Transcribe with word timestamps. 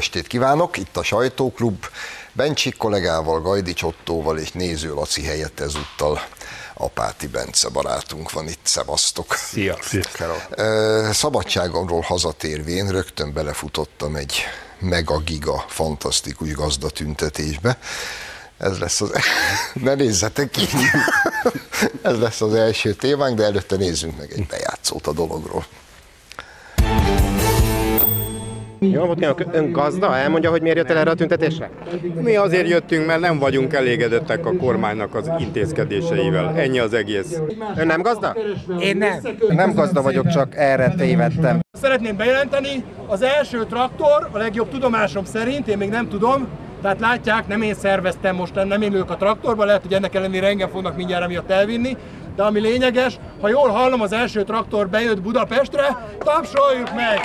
Estét 0.00 0.26
kívánok, 0.26 0.76
itt 0.76 0.96
a 0.96 1.02
Sajtóklub. 1.02 1.86
Bencsik 2.32 2.76
kollégával, 2.76 3.40
Gajdi 3.40 3.72
Csottóval 3.72 4.38
és 4.38 4.52
Néző 4.52 4.94
Laci 4.94 5.22
helyett 5.22 5.60
ezúttal 5.60 6.20
Apáti 6.74 7.26
Bence 7.26 7.68
barátunk 7.68 8.32
van 8.32 8.48
itt, 8.48 8.60
szevasztok. 8.62 9.34
Szia. 9.34 9.78
Szabadságomról 11.12 12.00
hazatérvén 12.00 12.88
rögtön 12.88 13.32
belefutottam 13.32 14.16
egy 14.16 14.42
mega-giga 14.78 15.64
fantasztikus 15.68 16.52
gazdatüntetésbe. 16.52 17.78
Ez 18.58 18.78
lesz 18.78 19.00
az... 19.00 19.12
ne 19.84 19.94
nézzetek 19.94 20.50
ki! 20.50 20.68
Ez 22.02 22.18
lesz 22.18 22.40
az 22.40 22.54
első 22.54 22.94
témánk, 22.94 23.36
de 23.36 23.44
előtte 23.44 23.76
nézzünk 23.76 24.18
meg 24.18 24.32
egy 24.32 24.46
bejátszót 24.46 25.06
a 25.06 25.12
dologról. 25.12 25.66
Jó, 28.82 29.04
volt 29.04 29.46
ön 29.52 29.72
gazda? 29.72 30.16
Elmondja, 30.16 30.50
hogy 30.50 30.62
miért 30.62 30.76
jött 30.76 30.90
el 30.90 30.96
erre 30.96 31.10
a 31.10 31.14
tüntetésre? 31.14 31.70
Mi 32.14 32.36
azért 32.36 32.68
jöttünk, 32.68 33.06
mert 33.06 33.20
nem 33.20 33.38
vagyunk 33.38 33.72
elégedettek 33.72 34.46
a 34.46 34.56
kormánynak 34.56 35.14
az 35.14 35.30
intézkedéseivel. 35.38 36.52
Ennyi 36.56 36.78
az 36.78 36.94
egész. 36.94 37.40
Ön 37.76 37.86
nem 37.86 38.02
gazda? 38.02 38.36
Én 38.80 38.96
nem. 38.96 39.20
Nem 39.48 39.74
gazda 39.74 40.02
vagyok, 40.02 40.28
csak 40.28 40.56
erre 40.56 40.94
tévedtem. 40.96 41.60
Szeretném 41.72 42.16
bejelenteni, 42.16 42.84
az 43.06 43.22
első 43.22 43.64
traktor, 43.64 44.28
a 44.32 44.38
legjobb 44.38 44.68
tudomásom 44.68 45.24
szerint, 45.24 45.68
én 45.68 45.78
még 45.78 45.88
nem 45.88 46.08
tudom, 46.08 46.48
tehát 46.82 47.00
látják, 47.00 47.46
nem 47.46 47.62
én 47.62 47.74
szerveztem 47.74 48.36
most, 48.36 48.54
nem 48.54 48.82
én 48.82 48.92
ülök 48.92 49.10
a 49.10 49.16
traktorban, 49.16 49.66
lehet, 49.66 49.82
hogy 49.82 49.92
ennek 49.92 50.14
ellenére 50.14 50.46
engem 50.46 50.68
fognak 50.68 50.96
mindjárt 50.96 51.24
emiatt 51.24 51.50
elvinni, 51.50 51.96
de 52.36 52.42
ami 52.42 52.60
lényeges, 52.60 53.18
ha 53.40 53.48
jól 53.48 53.68
hallom, 53.68 54.00
az 54.00 54.12
első 54.12 54.42
traktor 54.42 54.88
bejött 54.88 55.22
Budapestre, 55.22 56.06
tapsoljuk 56.18 56.94
meg! 56.94 57.18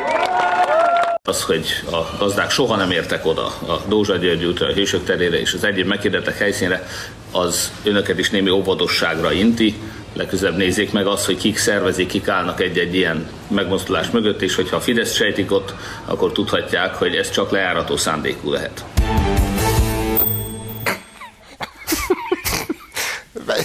Az, 1.27 1.43
hogy 1.43 1.65
a 1.91 2.17
gazdák 2.17 2.49
soha 2.49 2.75
nem 2.75 2.91
értek 2.91 3.25
oda 3.25 3.45
a 3.45 3.81
Dózsa 3.87 4.15
György 4.15 4.45
útra, 4.45 4.67
a 4.67 4.73
Hősök 4.73 5.03
terére 5.03 5.39
és 5.39 5.53
az 5.53 5.63
egyéb 5.63 5.87
meghirdettek 5.87 6.37
helyszínre, 6.37 6.87
az 7.31 7.71
önöket 7.83 8.19
is 8.19 8.29
némi 8.29 8.49
óvatosságra 8.49 9.31
inti. 9.31 9.75
Legközelebb 10.13 10.57
nézzék 10.57 10.91
meg 10.91 11.07
azt, 11.07 11.25
hogy 11.25 11.37
kik 11.37 11.57
szervezik, 11.57 12.07
kik 12.07 12.27
állnak 12.27 12.61
egy-egy 12.61 12.95
ilyen 12.95 13.29
megmozdulás 13.47 14.09
mögött, 14.09 14.41
és 14.41 14.55
hogyha 14.55 14.75
a 14.75 14.81
Fidesz 14.81 15.13
sejtik 15.13 15.51
ott, 15.51 15.73
akkor 16.05 16.31
tudhatják, 16.31 16.95
hogy 16.95 17.15
ez 17.15 17.29
csak 17.29 17.51
lejárató 17.51 17.97
szándékú 17.97 18.51
lehet. 18.51 18.83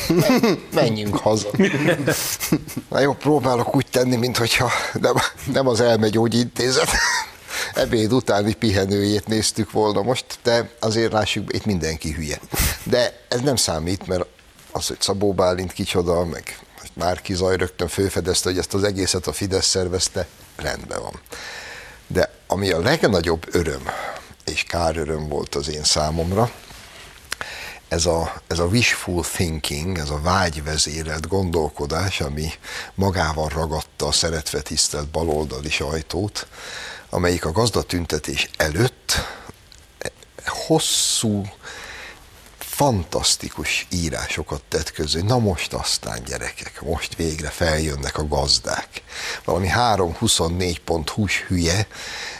Menjünk 0.74 1.16
haza. 1.16 1.48
Na 2.90 3.00
jó, 3.00 3.12
próbálok 3.12 3.76
úgy 3.76 3.86
tenni, 3.90 4.16
mintha 4.16 4.70
nem, 5.00 5.14
nem 5.52 5.66
az 5.66 5.80
elmegyógyintézet 5.80 6.88
ebéd 7.74 8.12
utáni 8.12 8.54
pihenőjét 8.54 9.26
néztük 9.26 9.70
volna 9.70 10.02
most, 10.02 10.24
de 10.42 10.70
azért 10.80 11.12
lássuk, 11.12 11.54
itt 11.54 11.64
mindenki 11.64 12.12
hülye. 12.12 12.40
De 12.82 13.20
ez 13.28 13.40
nem 13.40 13.56
számít, 13.56 14.06
mert 14.06 14.24
az, 14.72 14.86
hogy 14.86 15.00
Szabó 15.00 15.32
Bálint 15.32 15.72
kicsoda, 15.72 16.24
meg 16.24 16.58
Márki 16.94 17.34
Zaj 17.34 17.56
rögtön 17.56 17.88
főfedezte, 17.88 18.48
hogy 18.48 18.58
ezt 18.58 18.74
az 18.74 18.82
egészet 18.82 19.26
a 19.26 19.32
Fidesz 19.32 19.66
szervezte, 19.66 20.26
rendben 20.56 21.02
van. 21.02 21.20
De 22.06 22.32
ami 22.46 22.70
a 22.70 22.80
legnagyobb 22.80 23.54
öröm, 23.54 23.82
és 24.44 24.64
kár 24.64 24.96
öröm 24.96 25.28
volt 25.28 25.54
az 25.54 25.68
én 25.68 25.84
számomra, 25.84 26.50
ez 27.88 28.06
a, 28.06 28.42
ez 28.46 28.58
a 28.58 28.64
wishful 28.64 29.22
thinking, 29.22 29.98
ez 29.98 30.10
a 30.10 30.20
vágyvezérelt 30.20 31.28
gondolkodás, 31.28 32.20
ami 32.20 32.48
magával 32.94 33.48
ragadta 33.48 34.06
a 34.06 34.12
szeretve 34.12 34.60
tisztelt 34.60 35.08
baloldali 35.08 35.70
sajtót, 35.70 36.46
amelyik 37.10 37.44
a 37.44 37.52
gazdatüntetés 37.52 38.50
előtt 38.56 39.14
hosszú, 40.46 41.44
fantasztikus 42.58 43.86
írásokat 43.90 44.62
tett 44.68 44.92
közé. 44.92 45.20
Na 45.20 45.38
most 45.38 45.72
aztán 45.72 46.22
gyerekek, 46.24 46.82
most 46.82 47.16
végre 47.16 47.48
feljönnek 47.48 48.18
a 48.18 48.28
gazdák. 48.28 49.02
Valami 49.44 49.68
324.hu-s 49.74 51.44
hülye 51.48 51.86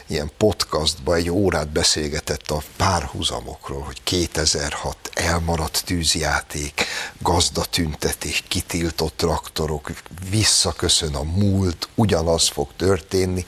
ilyen 0.06 0.30
podcastba 0.36 1.14
egy 1.14 1.30
órát 1.30 1.68
beszélgetett 1.68 2.50
a 2.50 2.62
párhuzamokról, 2.76 3.80
hogy 3.80 4.02
2006 4.02 5.10
elmaradt 5.14 5.82
tűzjáték, 5.84 6.84
gazdatüntetés, 7.18 8.44
kitiltott 8.48 9.16
traktorok, 9.16 9.90
visszaköszön 10.30 11.14
a 11.14 11.22
múlt, 11.22 11.88
ugyanaz 11.94 12.48
fog 12.48 12.68
történni, 12.76 13.46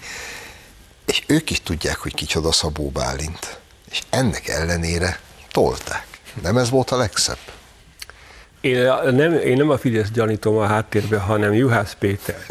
és 1.12 1.22
ők 1.26 1.50
is 1.50 1.60
tudják, 1.60 1.98
hogy 1.98 2.14
kicsoda 2.14 2.52
Szabó 2.52 2.88
Bálint. 2.88 3.58
És 3.90 4.02
ennek 4.10 4.48
ellenére 4.48 5.20
tolták. 5.50 6.06
Nem 6.42 6.56
ez 6.56 6.70
volt 6.70 6.90
a 6.90 6.96
legszebb? 6.96 7.38
Én 8.60 8.92
nem, 9.10 9.32
én 9.32 9.56
nem 9.56 9.70
a 9.70 9.78
Fidesz 9.78 10.10
gyanítom 10.10 10.56
a 10.56 10.66
háttérbe, 10.66 11.18
hanem 11.18 11.52
Juhász 11.52 11.96
Péter, 11.98 12.46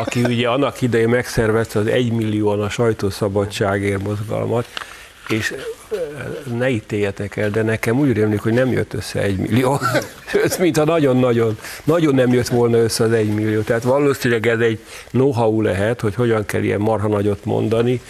aki 0.00 0.24
ugye 0.24 0.48
annak 0.48 0.82
idején 0.82 1.08
megszervezte 1.08 1.78
az 1.78 1.86
egymillióan 1.86 2.62
a 2.62 2.68
sajtószabadságért 2.68 4.02
mozgalmat, 4.02 4.66
és 5.28 5.54
ne 6.58 6.68
ítéljetek 6.68 7.36
el, 7.36 7.50
de 7.50 7.62
nekem 7.62 7.98
úgy 7.98 8.12
rémlik, 8.12 8.40
hogy 8.40 8.52
nem 8.52 8.72
jött 8.72 8.94
össze 8.94 9.20
egy 9.20 9.36
millió. 9.36 9.80
Ez 10.44 10.56
mintha 10.56 10.84
nagyon-nagyon, 10.84 11.58
nagyon 11.84 12.14
nem 12.14 12.32
jött 12.32 12.48
volna 12.48 12.76
össze 12.76 13.04
az 13.04 13.12
egy 13.12 13.34
millió. 13.34 13.60
Tehát 13.60 13.82
valószínűleg 13.82 14.46
ez 14.46 14.60
egy 14.60 14.78
know-how 15.10 15.60
lehet, 15.60 16.00
hogy 16.00 16.14
hogyan 16.14 16.44
kell 16.44 16.62
ilyen 16.62 16.80
marha 16.80 17.08
nagyot 17.08 17.44
mondani, 17.44 18.00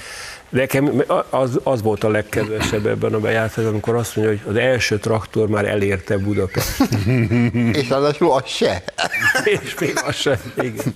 Nekem 0.49 1.03
az, 1.31 1.61
az 1.63 1.83
volt 1.83 2.05
a 2.05 2.09
legkedvesebb 2.09 2.87
ebben 2.87 3.15
a 3.15 3.19
bejátszásban, 3.19 3.73
amikor 3.73 3.95
azt 3.95 4.17
mondja, 4.17 4.35
hogy 4.35 4.55
az 4.55 4.61
első 4.61 4.99
traktor 4.99 5.49
már 5.49 5.65
elérte 5.65 6.19
Budapest. 6.19 6.83
És 7.73 7.89
ráadásul 7.89 8.33
az 8.33 8.47
se. 8.47 8.83
És 9.63 9.75
még 9.81 9.93
az 10.07 10.15
se, 10.15 10.41
igen. 10.57 10.95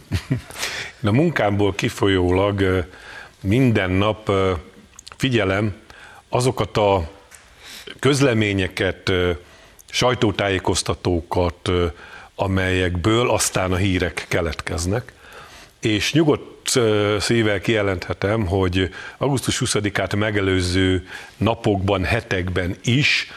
A 1.03 1.13
munkámból 1.13 1.75
kifolyólag 1.75 2.87
minden 3.43 3.91
nap 3.91 4.31
figyelem 5.17 5.75
azokat 6.31 6.77
a 6.77 7.11
közleményeket, 7.99 9.13
sajtótájékoztatókat, 9.91 11.71
amelyekből 12.35 13.31
aztán 13.31 13.73
a 13.73 13.77
hírek 13.77 14.27
keletkeznek, 14.29 15.13
és 15.81 16.13
nyugodt 16.13 16.81
szívvel 17.19 17.61
kijelenthetem, 17.61 18.47
hogy 18.47 18.91
augusztus 19.19 19.63
20-át 19.65 20.17
megelőző 20.17 21.07
napokban, 21.37 22.05
hetekben 22.05 22.77
is 22.85 23.31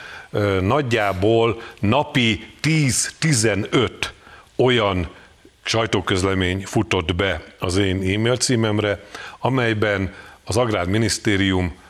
nagyjából 0.61 1.61
napi 1.79 2.47
10-15 2.61 3.89
olyan 4.55 5.09
sajtóközlemény 5.63 6.65
futott 6.65 7.15
be 7.15 7.43
az 7.59 7.77
én 7.77 7.95
e-mail 7.95 8.37
címemre, 8.37 9.03
amelyben 9.39 10.13
az 10.43 10.57
Agrárminisztérium 10.57 11.81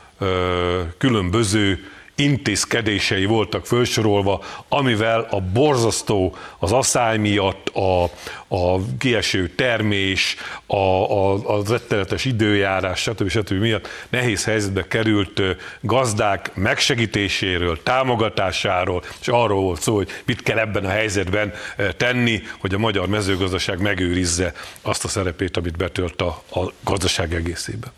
különböző 0.98 1.78
intézkedései 2.16 3.24
voltak 3.24 3.66
felsorolva, 3.66 4.42
amivel 4.68 5.26
a 5.30 5.40
borzasztó, 5.40 6.36
az 6.58 6.72
asszály 6.72 7.18
miatt, 7.18 7.68
a, 7.68 8.02
a 8.48 8.78
kieső 8.98 9.48
termés, 9.48 10.36
a, 10.66 10.76
a, 10.76 11.32
az 11.32 11.68
rettenetes 11.68 12.24
időjárás, 12.24 13.00
stb. 13.00 13.28
stb. 13.28 13.52
miatt 13.60 13.88
nehéz 14.08 14.44
helyzetbe 14.44 14.86
került 14.86 15.40
gazdák 15.80 16.50
megsegítéséről, 16.54 17.82
támogatásáról, 17.82 19.02
és 19.20 19.28
arról 19.28 19.60
volt 19.60 19.80
szó, 19.80 19.94
hogy 19.94 20.08
mit 20.24 20.42
kell 20.42 20.58
ebben 20.58 20.84
a 20.84 20.88
helyzetben 20.90 21.52
tenni, 21.96 22.42
hogy 22.58 22.74
a 22.74 22.78
magyar 22.78 23.08
mezőgazdaság 23.08 23.80
megőrizze 23.80 24.52
azt 24.82 25.04
a 25.04 25.08
szerepét, 25.08 25.56
amit 25.56 25.76
betölt 25.76 26.22
a, 26.22 26.42
a 26.50 26.72
gazdaság 26.84 27.34
egészében. 27.34 27.92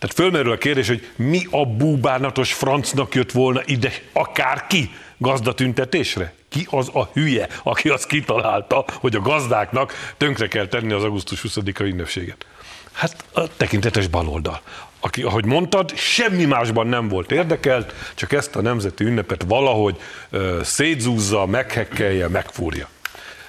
Tehát 0.00 0.16
fölmerül 0.16 0.52
a 0.52 0.58
kérdés, 0.58 0.88
hogy 0.88 1.08
mi 1.16 1.46
a 1.50 1.66
búbánatos 1.66 2.52
francnak 2.52 3.14
jött 3.14 3.32
volna 3.32 3.62
ide 3.64 3.92
akárki 4.12 4.90
gazdatüntetésre? 5.16 6.32
Ki 6.48 6.66
az 6.70 6.90
a 6.92 7.10
hülye, 7.12 7.48
aki 7.62 7.88
azt 7.88 8.06
kitalálta, 8.06 8.84
hogy 8.92 9.16
a 9.16 9.20
gazdáknak 9.20 10.12
tönkre 10.16 10.48
kell 10.48 10.66
tenni 10.66 10.92
az 10.92 11.04
augusztus 11.04 11.44
20-a 11.48 11.82
ünnepséget? 11.82 12.46
Hát 12.92 13.24
a 13.32 13.56
tekintetes 13.56 14.06
baloldal 14.06 14.60
aki, 15.00 15.22
ahogy 15.22 15.44
mondtad, 15.44 15.96
semmi 15.96 16.44
másban 16.44 16.86
nem 16.86 17.08
volt 17.08 17.32
érdekelt, 17.32 17.94
csak 18.14 18.32
ezt 18.32 18.56
a 18.56 18.60
nemzeti 18.60 19.04
ünnepet 19.04 19.44
valahogy 19.48 19.96
ö, 20.30 20.60
szétzúzza, 20.64 21.46
meghekkelje, 21.46 22.28
megfúrja. 22.28 22.88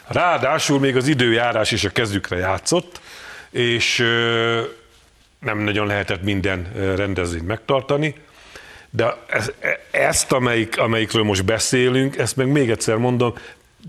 Ráadásul 0.07 0.79
még 0.79 0.95
az 0.95 1.07
időjárás 1.07 1.71
is 1.71 1.83
a 1.83 1.89
kezükre 1.89 2.37
játszott, 2.37 3.01
és 3.49 3.99
ö, 3.99 4.61
nem 5.41 5.59
nagyon 5.59 5.87
lehetett 5.87 6.23
minden 6.23 6.71
rendezvényt 6.95 7.47
megtartani, 7.47 8.15
de 8.89 9.17
ez, 9.27 9.51
e, 9.59 9.79
ezt, 9.91 10.31
amelyik, 10.31 10.77
amelyikről 10.77 11.23
most 11.23 11.45
beszélünk, 11.45 12.17
ezt 12.17 12.35
meg 12.35 12.47
még 12.47 12.69
egyszer 12.69 12.97
mondom, 12.97 13.33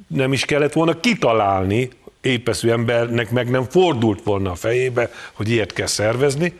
nem 0.06 0.32
is 0.32 0.44
kellett 0.44 0.72
volna 0.72 1.00
kitalálni, 1.00 1.90
épeszű 2.20 2.68
embernek 2.68 3.30
meg 3.30 3.50
nem 3.50 3.64
fordult 3.64 4.22
volna 4.22 4.50
a 4.50 4.54
fejébe, 4.54 5.10
hogy 5.32 5.50
ilyet 5.50 5.72
kell 5.72 5.86
szervezni, 5.86 6.52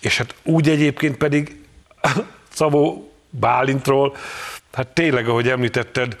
és 0.00 0.16
hát 0.16 0.34
úgy 0.42 0.68
egyébként 0.68 1.16
pedig 1.16 1.64
Szabó 2.52 3.12
Bálintról, 3.30 4.16
hát 4.72 4.88
tényleg, 4.88 5.28
ahogy 5.28 5.48
említetted, 5.48 6.16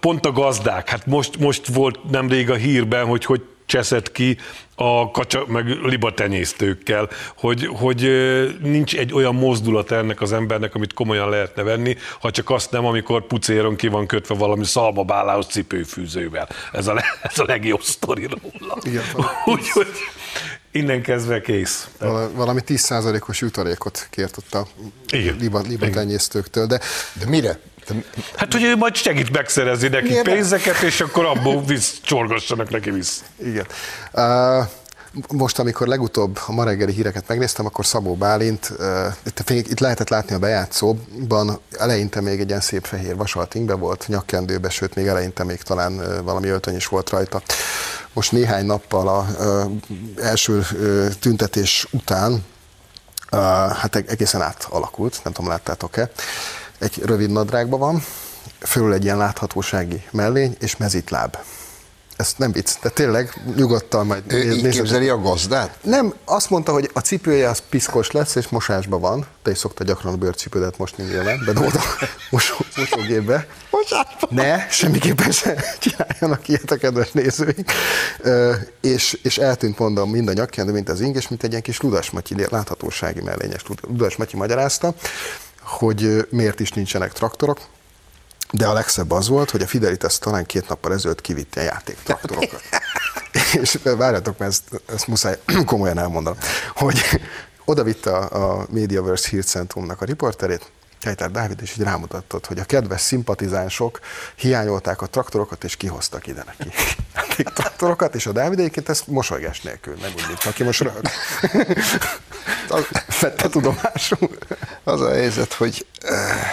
pont 0.00 0.26
a 0.26 0.32
gazdák, 0.32 0.88
hát 0.88 1.06
most, 1.06 1.38
most 1.38 1.66
volt 1.66 2.10
nemrég 2.10 2.50
a 2.50 2.54
hírben, 2.54 3.06
hogy 3.06 3.24
hogy 3.24 3.42
cseszett 3.70 4.12
ki 4.12 4.38
a 4.74 5.10
kacsa, 5.10 5.44
meg 5.46 5.66
libatenyésztőkkel, 5.66 7.08
hogy, 7.36 7.66
hogy 7.66 8.00
nincs 8.62 8.96
egy 8.96 9.12
olyan 9.12 9.34
mozdulat 9.34 9.90
ennek 9.90 10.20
az 10.20 10.32
embernek, 10.32 10.74
amit 10.74 10.92
komolyan 10.92 11.28
lehetne 11.28 11.62
venni, 11.62 11.96
ha 12.20 12.30
csak 12.30 12.50
azt 12.50 12.70
nem, 12.70 12.84
amikor 12.84 13.26
pucéron 13.26 13.76
ki 13.76 13.88
van 13.88 14.06
kötve 14.06 14.34
valami 14.34 14.64
szalmabálához 14.64 15.46
cipőfűzővel. 15.46 16.48
Ez 16.72 16.86
a, 16.86 17.04
ez 17.22 17.38
a 17.38 17.44
legjobb 17.46 17.82
sztori 17.82 18.26
róla. 18.26 18.78
Igen, 18.82 19.04
Úgyhogy 19.54 19.88
innen 20.70 21.02
kezdve 21.02 21.40
kész. 21.40 21.88
Valami 22.34 22.60
10%-os 22.66 23.40
jutalékot 23.40 24.06
kért 24.10 24.36
ott 24.36 24.54
a 24.54 24.66
liba, 25.38 25.60
libatenyésztőktől, 25.60 26.66
de, 26.66 26.80
de 27.12 27.28
mire? 27.28 27.58
Hát, 28.36 28.52
hogy 28.52 28.62
ő 28.62 28.76
majd 28.76 28.94
segít 28.94 29.30
megszerezni 29.30 29.88
neki 29.88 30.08
Milyen 30.08 30.22
pénzeket, 30.22 30.80
és 30.82 31.00
akkor 31.00 31.24
abból 31.24 31.64
visz, 31.64 31.98
csorgassanak 32.02 32.70
neki 32.70 32.90
vissza. 32.90 33.22
Igen. 33.44 33.66
Uh, 34.12 34.66
most, 35.32 35.58
amikor 35.58 35.86
legutóbb 35.86 36.38
a 36.46 36.52
ma 36.52 36.64
reggeli 36.64 36.92
híreket 36.92 37.28
megnéztem, 37.28 37.66
akkor 37.66 37.86
Szabó 37.86 38.14
Bálint, 38.14 38.72
uh, 38.78 39.48
itt 39.48 39.80
lehetett 39.80 40.08
látni 40.08 40.34
a 40.34 40.38
bejátszóban, 40.38 41.60
eleinte 41.78 42.20
még 42.20 42.40
egy 42.40 42.48
ilyen 42.48 42.60
szép 42.60 42.84
fehér 42.84 43.16
vasaltingbe 43.16 43.74
volt, 43.74 44.04
nyakkendőbe, 44.08 44.70
sőt, 44.70 44.94
még 44.94 45.06
eleinte 45.06 45.44
még 45.44 45.62
talán 45.62 45.92
uh, 45.92 46.22
valami 46.22 46.48
öltöny 46.48 46.76
is 46.76 46.86
volt 46.86 47.10
rajta. 47.10 47.42
Most 48.12 48.32
néhány 48.32 48.66
nappal 48.66 49.08
a 49.08 49.26
uh, 49.38 49.70
első 50.24 50.58
uh, 50.58 51.08
tüntetés 51.20 51.86
után, 51.90 52.32
uh, 53.32 53.38
hát 53.72 53.96
egészen 53.96 54.42
átalakult, 54.42 55.20
nem 55.24 55.32
tudom, 55.32 55.50
láttátok-e, 55.50 56.10
egy 56.80 57.02
rövid 57.04 57.30
nadrágban 57.30 57.78
van, 57.78 58.02
fölül 58.60 58.92
egy 58.92 59.04
ilyen 59.04 59.16
láthatósági 59.16 60.02
mellény 60.10 60.56
és 60.58 60.76
mezitláb. 60.76 61.36
Ez 62.16 62.34
nem 62.36 62.52
vicc, 62.52 62.70
de 62.82 62.88
tényleg 62.88 63.42
nyugodtan 63.56 64.06
majd 64.06 64.22
Ő 64.26 64.52
így 64.52 64.68
képzeli 64.68 65.08
a 65.08 65.20
gazdát? 65.20 65.78
Nem, 65.82 66.14
azt 66.24 66.50
mondta, 66.50 66.72
hogy 66.72 66.90
a 66.92 67.00
cipője 67.00 67.48
az 67.48 67.62
piszkos 67.68 68.10
lesz, 68.10 68.34
és 68.34 68.48
mosásban 68.48 69.00
van. 69.00 69.26
Te 69.42 69.50
is 69.50 69.58
szoktad 69.58 69.86
gyakran 69.86 70.12
a 70.12 70.16
bőrcipődet 70.16 70.78
most 70.78 70.96
nyilván, 70.96 71.42
bedobod 71.46 71.74
a 71.74 71.82
mosó, 72.30 72.54
mosógépbe. 72.76 73.46
Ne, 74.28 74.68
semmiképpen 74.68 75.30
se 75.30 75.64
csináljanak 75.78 76.48
ilyet 76.48 76.70
a 76.70 76.76
kedves 76.76 77.10
nézőink. 77.10 77.70
Ö, 78.18 78.54
és, 78.80 79.18
és 79.22 79.38
eltűnt 79.38 79.78
mondom 79.78 80.10
mind 80.10 80.28
a 80.28 80.32
nyakkendő, 80.32 80.72
mint 80.72 80.88
az 80.88 81.00
ing, 81.00 81.16
és 81.16 81.28
mint 81.28 81.42
egy 81.42 81.50
ilyen 81.50 81.62
kis 81.62 81.80
Ludas 81.80 82.10
Matyi, 82.10 82.34
láthatósági 82.50 83.20
mellényes 83.20 83.62
Ludas 83.88 84.16
Matyi 84.16 84.36
magyarázta 84.36 84.94
hogy 85.70 86.26
miért 86.30 86.60
is 86.60 86.72
nincsenek 86.72 87.12
traktorok, 87.12 87.60
de 88.52 88.66
a 88.66 88.72
legszebb 88.72 89.10
az 89.10 89.28
volt, 89.28 89.50
hogy 89.50 89.62
a 89.62 89.66
Fidelitas 89.66 90.18
talán 90.18 90.46
két 90.46 90.68
nappal 90.68 90.92
ezelőtt 90.92 91.20
kivitte 91.20 91.60
a 91.60 91.64
játéktraktorokat. 91.64 92.62
és 93.62 93.78
várjatok, 93.82 94.38
mert 94.38 94.50
ezt, 94.50 94.82
ezt 94.94 95.06
muszáj 95.06 95.38
komolyan 95.66 95.98
elmondanom, 95.98 96.38
hogy 96.74 97.00
oda 97.64 97.82
vitte 97.82 98.16
a, 98.16 98.60
a 98.60 98.66
Mediaverse 98.70 99.28
hírcentrumnak 99.28 100.00
a 100.00 100.04
riporterét, 100.04 100.70
Kejtár 101.00 101.30
Dávid, 101.30 101.58
és 101.62 101.72
így 101.72 101.84
rámutatott, 101.84 102.46
hogy 102.46 102.58
a 102.58 102.64
kedves 102.64 103.00
szimpatizánsok 103.00 104.00
hiányolták 104.34 105.02
a 105.02 105.06
traktorokat, 105.06 105.64
és 105.64 105.76
kihoztak 105.76 106.26
ide 106.26 106.44
neki 106.46 106.68
traktorokat, 107.54 108.14
és 108.14 108.26
a 108.26 108.32
Dávid 108.32 108.58
egyébként 108.58 108.88
ezt 108.88 109.06
mosolygás 109.06 109.60
nélkül, 109.60 109.94
nem 109.94 110.12
úgy, 110.16 110.24
mint 110.26 110.44
aki 110.44 110.62
most 110.62 110.80
röhög. 110.80 111.04
Vette 113.20 113.48
tudomásul. 113.48 114.38
Az 114.84 115.00
a 115.00 115.10
helyzet, 115.10 115.52
hogy 115.52 115.86
eh, 116.00 116.46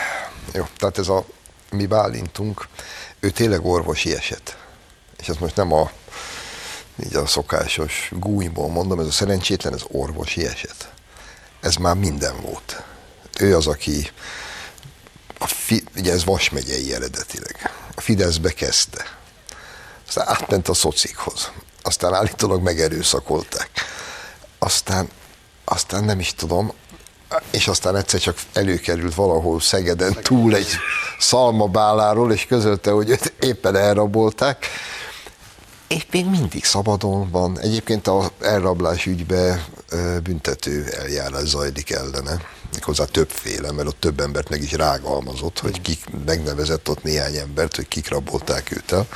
jó, 0.53 0.67
tehát 0.77 0.97
ez 0.97 1.07
a 1.07 1.25
mi 1.71 1.85
Bálintunk, 1.85 2.67
ő 3.19 3.29
tényleg 3.29 3.65
orvosi 3.65 4.15
eset. 4.15 4.57
És 5.17 5.27
ez 5.27 5.37
most 5.37 5.55
nem 5.55 5.73
a, 5.73 5.91
így 7.05 7.15
a 7.15 7.25
szokásos 7.25 8.11
gújból 8.11 8.69
mondom, 8.69 8.99
ez 8.99 9.05
a 9.05 9.11
szerencsétlen, 9.11 9.73
ez 9.73 9.83
orvosi 9.87 10.45
eset. 10.45 10.91
Ez 11.59 11.75
már 11.75 11.95
minden 11.95 12.41
volt. 12.41 12.83
Ő 13.39 13.55
az, 13.55 13.67
aki 13.67 14.11
a 15.39 15.47
fi, 15.47 15.83
ugye 15.95 16.11
ez 16.11 16.25
Vas 16.25 16.49
megyei 16.49 16.93
eredetileg. 16.93 17.71
A 17.95 18.01
Fideszbe 18.01 18.51
kezdte. 18.51 19.05
Aztán 20.07 20.27
átment 20.27 20.67
a 20.67 20.73
szocikhoz. 20.73 21.51
Aztán 21.81 22.13
állítólag 22.13 22.61
megerőszakolták. 22.61 23.69
Aztán, 24.59 25.09
aztán 25.65 26.03
nem 26.03 26.19
is 26.19 26.33
tudom, 26.33 26.73
és 27.51 27.67
aztán 27.67 27.95
egyszer 27.95 28.19
csak 28.19 28.37
előkerült 28.53 29.15
valahol 29.15 29.59
Szegeden 29.59 30.13
túl 30.21 30.55
egy 30.55 30.69
szalmabáláról, 31.19 32.31
és 32.31 32.45
közölte, 32.45 32.91
hogy 32.91 33.09
őt 33.09 33.33
éppen 33.39 33.75
elrabolták. 33.75 34.65
És 35.87 36.05
még 36.11 36.25
mindig 36.25 36.65
szabadon 36.65 37.29
van. 37.29 37.59
Egyébként 37.59 38.07
a 38.07 38.31
elrablás 38.39 39.05
ügybe 39.05 39.65
büntető 40.23 40.85
eljárás 40.85 41.47
zajlik 41.47 41.91
ellene. 41.91 42.41
Méghozzá 42.73 43.05
többféle, 43.05 43.71
mert 43.71 43.87
ott 43.87 43.99
több 43.99 44.19
embert 44.19 44.49
meg 44.49 44.61
is 44.61 44.71
rágalmazott, 44.71 45.59
hogy 45.59 45.81
kik 45.81 46.03
megnevezett 46.25 46.89
ott 46.89 47.03
néhány 47.03 47.35
embert, 47.35 47.75
hogy 47.75 47.87
kik 47.87 48.09
rabolták 48.09 48.71
őt 48.71 48.91
el 48.91 49.07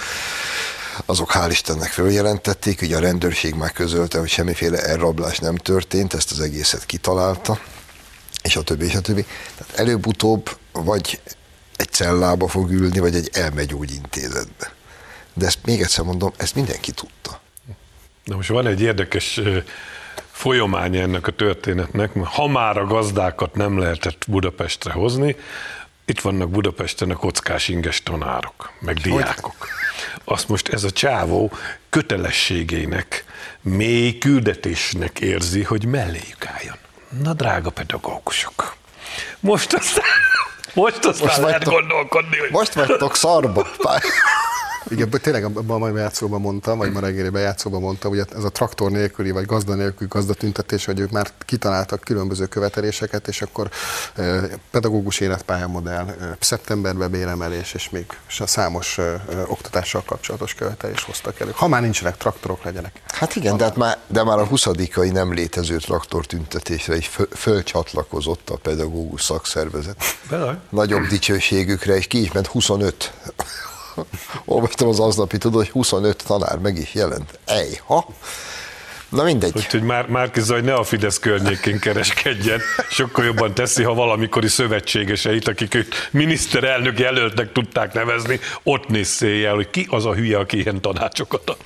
azok 1.06 1.32
hál' 1.34 1.48
Istennek 1.50 1.90
följelentették, 1.92 2.82
ugye 2.82 2.98
a 2.98 3.00
rendőrség 3.00 3.54
már 3.54 3.72
közölte, 3.72 4.20
hogy 4.20 4.30
semmiféle 4.30 4.84
elrablás 4.84 5.40
nem 5.40 5.56
történt, 5.56 6.14
ezt 6.14 6.32
az 6.32 6.40
egészet 6.40 6.86
kitalálta, 6.86 7.60
és 8.44 8.56
a 8.56 8.62
többi, 8.62 8.86
és 8.86 8.96
a 8.96 9.02
többi. 9.02 9.26
Tehát 9.58 9.80
előbb-utóbb 9.80 10.58
vagy 10.72 11.22
egy 11.76 11.90
cellába 11.92 12.48
fog 12.48 12.72
ülni, 12.72 13.00
vagy 13.00 13.16
egy 13.16 13.30
elmegyógyintézetbe. 13.34 14.74
De 15.34 15.46
ezt 15.46 15.60
még 15.66 15.82
egyszer 15.82 16.06
mondom, 16.06 16.32
ezt 16.38 16.56
mindenki 16.56 16.92
tudta. 16.92 17.42
Na 18.24 18.36
most 18.36 18.50
van 18.50 18.68
egy 18.68 18.82
érdekes 18.82 19.40
folyamánya 20.42 21.02
ennek 21.02 21.28
a 21.28 21.32
történetnek, 21.32 22.14
mert 22.14 22.30
ha 22.30 22.48
már 22.48 22.78
a 22.78 22.86
gazdákat 22.86 23.56
nem 23.56 23.80
lehetett 23.80 24.26
Budapestre 24.28 24.92
hozni, 24.92 25.36
itt 26.06 26.22
vannak 26.22 26.50
Budapesten 26.50 27.10
a 27.10 27.16
kockás 27.16 27.68
inges 27.68 28.04
tanárok, 28.04 28.72
meg 28.80 28.98
diákok. 28.98 29.68
Azt 30.24 30.50
most 30.50 30.68
ez 30.68 30.84
a 30.84 30.92
csávó 30.92 31.52
kötelességének, 31.90 33.26
mély 33.62 34.18
küldetésnek 34.18 35.20
érzi, 35.20 35.64
hogy 35.64 35.86
melléjük 35.86 36.46
álljon. 36.46 36.78
Na, 37.24 37.34
drága 37.34 37.70
pedagógusok, 37.70 38.76
most 39.40 39.74
aztán, 39.74 40.06
most 40.74 41.06
aztán 41.06 41.28
most 41.28 41.38
lehet 41.38 41.64
vagytok, 41.64 41.74
gondolkodni, 41.74 42.38
hogy... 42.38 42.52
Most 42.52 42.74
vagytok 42.74 43.16
szarba. 43.16 43.68
Igen, 44.90 45.10
tényleg 45.10 45.44
abban 45.44 45.76
a 45.76 45.78
mai 45.78 45.92
bejátszóban 45.92 46.42
mondtam, 46.42 46.78
vagy 46.78 46.92
ma 46.92 47.00
reggeli 47.00 47.30
bejátszóban 47.30 47.82
mondtam, 47.82 48.10
hogy 48.10 48.24
ez 48.36 48.44
a 48.44 48.50
traktor 48.50 48.92
nélküli, 48.92 49.32
vagy 49.32 49.46
gazda 49.46 49.76
nélküli 49.76 50.10
gazdatüntetés, 50.10 50.86
hogy 50.86 51.00
ők 51.00 51.12
már 51.12 51.32
kitaláltak 51.46 52.00
különböző 52.00 52.46
követeléseket, 52.46 53.28
és 53.28 53.42
akkor 53.42 53.70
pedagógus 54.72 55.20
életpályamodell, 55.20 56.06
szeptemberben 56.40 57.12
béremelés, 57.12 57.74
és 57.74 57.90
még 57.90 58.06
számos 58.46 59.00
oktatással 59.48 60.04
kapcsolatos 60.06 60.54
követelés 60.54 61.04
hoztak 61.04 61.40
elő. 61.40 61.52
Ha 61.56 61.68
már 61.68 61.82
nincsenek 61.82 62.18
traktorok, 62.18 62.64
legyenek. 62.64 63.02
Hát 63.08 63.36
igen, 63.36 63.58
de, 63.58 63.64
hát 63.64 63.76
már, 63.76 63.98
de 64.08 64.24
már 64.24 64.40
a 64.40 64.46
20 64.46 64.66
nem 65.12 65.34
létező 65.34 65.78
traktor 65.78 66.26
tüntetésre 66.26 66.96
is 66.96 67.10
fölcsatlakozott 67.36 68.50
a 68.50 68.56
pedagógus 68.56 69.24
szakszervezet. 69.24 70.04
Belaj. 70.30 70.56
Nagyobb 70.70 71.06
dicsőségükre, 71.06 71.96
és 71.96 72.08
ki 72.08 72.22
is 72.22 72.32
ment 72.32 72.48
25 72.48 73.14
olvastam 74.46 74.88
az 74.88 75.00
aznapi, 75.00 75.38
tudod, 75.38 75.60
hogy 75.60 75.70
25 75.70 76.24
tanár 76.26 76.58
meg 76.58 76.78
is 76.78 76.94
jelent. 76.94 77.40
ha? 77.86 78.08
Na 79.12 79.24
mindegy. 79.24 79.52
Úgyhogy 79.56 79.82
már, 79.82 80.08
már 80.08 80.32
Zaj 80.36 80.62
ne 80.62 80.74
a 80.74 80.84
Fidesz 80.84 81.20
környékén 81.20 81.80
kereskedjen, 81.80 82.60
sokkal 82.90 83.26
jobban 83.26 83.54
teszi, 83.54 83.84
ha 83.84 83.94
valamikori 83.94 84.48
szövetségeseit, 84.48 85.48
akik 85.48 85.74
őt 85.74 86.10
miniszterelnök 86.12 87.00
jelöltnek 87.00 87.52
tudták 87.52 87.94
nevezni, 87.94 88.40
ott 88.64 88.88
néz 88.88 89.20
hogy 89.54 89.70
ki 89.70 89.88
az 89.90 90.06
a 90.06 90.14
hülye, 90.14 90.38
aki 90.38 90.58
ilyen 90.58 90.82
tanácsokat 90.82 91.50
ad. 91.50 91.58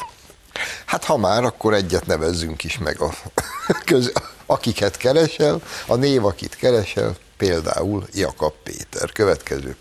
Hát 0.86 1.03
ha 1.03 1.17
már, 1.17 1.44
akkor 1.44 1.74
egyet 1.74 2.05
nevezzünk 2.05 2.63
is 2.63 2.77
meg, 2.77 3.01
a 3.01 3.10
köz, 3.86 4.12
akiket 4.46 4.98
keresel, 4.98 5.62
a 5.88 5.96
név, 5.96 6.25
akit 6.25 6.55
keresel, 6.55 7.15
például 7.38 8.03
Jakab 8.13 8.53
Péter. 8.63 9.12
Következő 9.12 9.75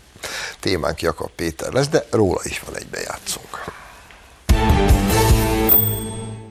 témánk 0.59 1.01
Jakab 1.01 1.29
Péter 1.35 1.73
lesz, 1.73 1.87
de 1.87 2.05
róla 2.11 2.39
is 2.43 2.61
van 2.65 2.75
egy 2.77 2.87
bejátszónk. 2.87 3.83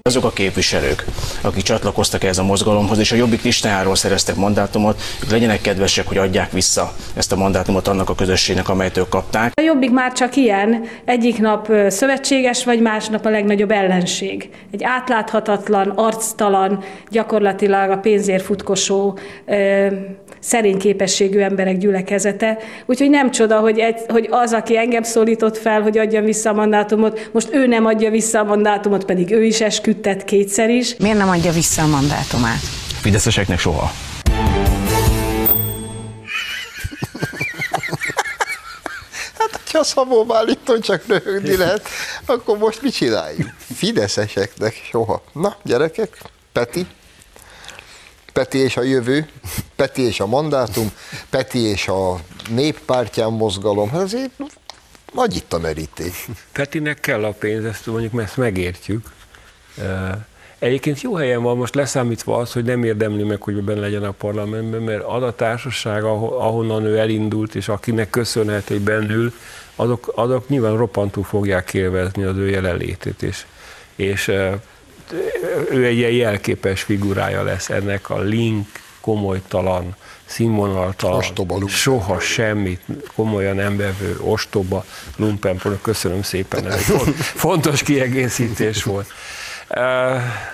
Azok 0.09 0.25
a 0.25 0.31
képviselők, 0.31 1.05
akik 1.41 1.63
csatlakoztak 1.63 2.25
ehhez 2.25 2.39
a 2.39 2.43
mozgalomhoz, 2.43 2.99
és 2.99 3.13
a 3.13 3.17
Jobbik 3.17 3.43
listájáról 3.43 3.95
szereztek 3.95 4.37
mandátumot, 4.37 5.01
ők 5.23 5.31
legyenek 5.31 5.61
kedvesek, 5.61 6.09
hogy 6.09 6.17
adják 6.17 6.53
vissza 6.53 6.93
ezt 7.15 7.33
a 7.33 7.37
mandátumot 7.37 7.89
annak 7.89 8.09
a 8.09 8.15
közösségnek, 8.15 8.69
amelytől 8.69 9.09
kapták. 9.09 9.53
A 9.55 9.61
Jobbik 9.61 9.91
már 9.91 10.13
csak 10.13 10.37
ilyen, 10.37 10.85
egyik 11.05 11.39
nap 11.39 11.73
szövetséges, 11.89 12.65
vagy 12.65 12.81
másnap 12.81 13.27
a 13.27 13.31
legnagyobb 13.31 13.71
ellenség. 13.71 14.51
Egy 14.73 14.83
átláthatatlan, 14.83 15.89
arctalan, 15.89 16.85
gyakorlatilag 17.11 17.91
a 17.91 17.97
pénzért 17.97 18.45
futkosó 18.45 19.19
szerény 20.45 20.79
képességű 20.79 21.39
emberek 21.39 21.79
gyülekezete. 21.79 22.59
Úgyhogy 22.87 23.11
nem 23.11 23.31
csoda, 23.31 23.59
hogy, 23.59 23.79
egy, 23.79 24.01
hogy 24.09 24.29
az, 24.31 24.53
aki 24.53 24.77
engem 24.77 25.03
szólított 25.03 25.59
fel, 25.59 25.83
hogy 25.83 25.99
adjam 25.99 26.25
vissza 26.25 26.51
a 26.51 26.53
mandátumot, 26.53 27.31
most 27.33 27.49
ő 27.53 27.67
nem 27.67 27.87
adja 27.87 28.11
vissza 28.11 28.39
a 28.39 28.45
mandátumot, 28.45 29.05
pedig 29.05 29.31
ő 29.31 29.45
is 29.45 29.61
esküdtet 29.61 30.25
kétszer 30.25 30.71
is. 30.71 30.97
Miért 30.97 31.19
nem 31.19 31.29
adja 31.29 31.53
vissza 31.53 31.83
a 31.83 31.87
mandátumát? 31.87 32.61
Fideszeseknek 33.01 33.59
soha. 33.59 33.91
Hát, 39.39 39.61
ha 39.73 39.85
Szabó 39.85 40.25
Bálinton 40.25 40.81
csak 40.81 41.07
röhögni 41.07 41.57
lehet, 41.57 41.89
akkor 42.27 42.59
most 42.59 42.83
mit 42.83 42.95
csináljuk? 42.95 43.49
Fideszeseknek 43.75 44.75
soha. 44.91 45.23
Na, 45.33 45.57
gyerekek, 45.63 46.19
Peti, 46.53 46.87
Peti 48.35 48.59
és 48.59 48.77
a 48.77 48.83
jövő, 48.83 49.29
Peti 49.77 50.03
és 50.03 50.21
a 50.21 50.27
mandátum, 50.27 50.93
Peti 51.31 51.59
és 51.59 51.89
a 51.89 52.19
néppártyán 52.51 53.33
mozgalom, 53.33 53.91
hát 53.91 54.01
azért 54.01 54.31
nagy 55.13 55.37
itt 55.37 55.53
a 55.53 55.59
merítés. 55.59 56.29
Petinek 56.53 57.01
kell 57.01 57.25
a 57.25 57.33
pénz, 57.33 57.65
ezt 57.65 57.87
mondjuk 57.87 58.23
ezt 58.23 58.37
megértjük. 58.37 59.13
Egyébként 60.59 61.01
jó 61.01 61.15
helyen 61.15 61.43
van 61.43 61.57
most 61.57 61.75
leszámítva 61.75 62.37
az, 62.37 62.53
hogy 62.53 62.65
nem 62.65 62.85
érdemli 62.85 63.23
meg, 63.23 63.43
hogy 63.43 63.63
benne 63.63 63.81
legyen 63.81 64.05
a 64.05 64.11
parlamentben, 64.11 64.83
mert 64.83 65.03
az 65.03 65.23
a 65.23 65.35
társaság, 65.35 66.05
ahonnan 66.05 66.85
ő 66.85 66.99
elindult, 66.99 67.55
és 67.55 67.69
akinek 67.69 68.11
köszönhet, 68.11 68.69
hogy 68.69 68.81
bennül, 68.81 69.33
azok, 69.77 70.13
azok 70.15 70.49
nyilván 70.49 70.77
roppantú 70.77 71.23
fogják 71.23 71.75
élvezni 71.75 72.23
az 72.23 72.37
ő 72.37 72.49
jelenlétét, 72.49 73.23
és, 73.23 73.47
és 73.97 74.33
ő 75.71 75.85
egy 75.85 75.97
ilyen 75.97 76.11
jelképes 76.11 76.83
figurája 76.83 77.43
lesz 77.43 77.71
ennek 77.71 78.11
a 78.11 78.21
link, 78.21 78.67
komolytalan, 79.01 79.97
színvonaltalan, 80.25 81.17
ostoba 81.17 81.69
soha 81.69 82.21
semmit 82.21 82.81
komolyan 83.15 83.55
nem 83.55 83.77
vevő, 83.77 84.17
ostoba 84.21 84.85
lumpenpolok. 85.17 85.83
Köszönöm 85.83 86.23
szépen, 86.23 86.67
ez 86.67 86.91
egy 87.07 87.15
fontos 87.17 87.83
kiegészítés 87.83 88.83
volt. 88.83 89.07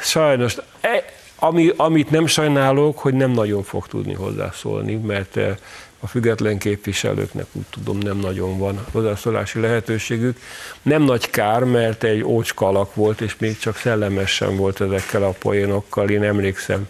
Sajnos, 0.03 0.57
e, 0.81 1.05
ami, 1.41 1.73
amit 1.77 2.11
nem 2.11 2.27
sajnálok, 2.27 2.99
hogy 2.99 3.15
nem 3.15 3.31
nagyon 3.31 3.63
fog 3.63 3.87
tudni 3.87 4.15
hozzászólni, 4.15 4.95
mert 4.95 5.39
a 6.01 6.07
független 6.07 6.59
képviselőknek 6.59 7.47
úgy 7.53 7.65
tudom 7.71 7.99
nem 7.99 8.17
nagyon 8.17 8.59
van 8.59 8.87
hozzászólási 8.93 9.61
lehetőségük. 9.61 10.39
Nem 10.83 11.03
nagy 11.03 11.31
kár, 11.31 11.65
mert 11.65 12.05
egy 12.05 12.25
ócska 12.25 12.67
alak 12.67 12.95
volt, 12.95 13.21
és 13.21 13.37
még 13.39 13.59
csak 13.59 13.77
szellemes 13.77 14.31
sem 14.31 14.57
volt 14.57 14.81
ezekkel 14.81 15.23
a 15.23 15.35
poénokkal. 15.39 16.09
Én 16.09 16.23
emlékszem, 16.23 16.89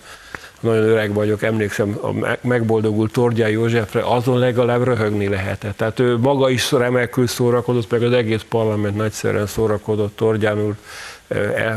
nagyon 0.61 0.85
öreg 0.85 1.15
vagyok, 1.15 1.43
emlékszem 1.43 1.99
a 2.03 2.37
megboldogult 2.41 3.13
Tordján 3.13 3.51
Józsefre, 3.51 4.01
azon 4.05 4.39
legalább 4.39 4.83
röhögni 4.83 5.29
lehetett. 5.29 5.77
Tehát 5.77 5.99
ő 5.99 6.17
maga 6.17 6.51
is 6.51 6.73
remekül 6.73 7.27
szórakozott, 7.27 7.91
meg 7.91 8.03
az 8.03 8.13
egész 8.13 8.45
parlament 8.49 8.97
nagyszerűen 8.97 9.47
szórakozott 9.47 10.17
Tordján 10.17 10.61
úr 10.61 10.75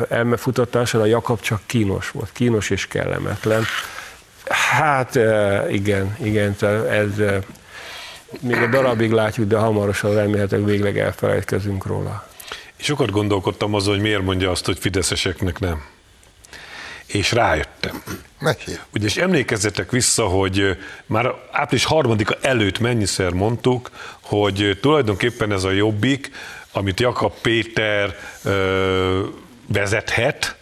elmefutatással, 0.10 1.01
a 1.01 1.05
Jakab 1.05 1.39
csak 1.39 1.62
kínos 1.65 2.10
volt, 2.10 2.29
kínos 2.31 2.69
és 2.69 2.88
kellemetlen. 2.88 3.63
Hát 4.50 5.15
igen, 5.69 6.17
igen, 6.22 6.55
ez 6.89 7.41
még 8.39 8.57
a 8.57 8.67
darabig 8.67 9.12
látjuk, 9.12 9.48
de 9.48 9.57
hamarosan 9.57 10.13
remélhetőleg 10.13 10.65
végleg 10.65 11.00
elfelejtkezünk 11.00 11.86
róla. 11.86 12.27
És 12.77 12.86
sokat 12.86 13.12
gondolkodtam 13.12 13.74
azon, 13.74 13.93
hogy 13.93 14.03
miért 14.03 14.24
mondja 14.24 14.51
azt, 14.51 14.65
hogy 14.65 14.77
fideszeseknek 14.79 15.60
nem. 15.60 15.83
És 17.05 17.31
rájöttem. 17.31 18.03
Mesélj. 18.39 18.77
Ugye, 18.93 19.05
és 19.05 19.17
emlékezzetek 19.17 19.91
vissza, 19.91 20.25
hogy 20.25 20.77
már 21.05 21.33
április 21.51 21.86
harmadika 21.86 22.38
előtt 22.41 22.79
mennyiszer 22.79 23.31
mondtuk, 23.31 23.91
hogy 24.22 24.77
tulajdonképpen 24.81 25.51
ez 25.51 25.63
a 25.63 25.72
jobbik, 25.72 26.31
amit 26.74 27.00
Jakab 27.00 27.34
Péter 27.42 28.15
ö, 28.44 29.25
vezethet, 29.68 30.56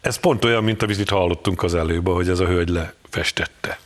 ez 0.00 0.16
pont 0.16 0.44
olyan, 0.44 0.64
mint 0.64 0.82
amit 0.82 0.98
itt 0.98 1.08
hallottunk 1.08 1.62
az 1.62 1.74
előbb, 1.74 2.08
hogy 2.08 2.28
ez 2.28 2.40
a 2.40 2.46
hölgy 2.46 2.68
lefestette. 2.68 3.78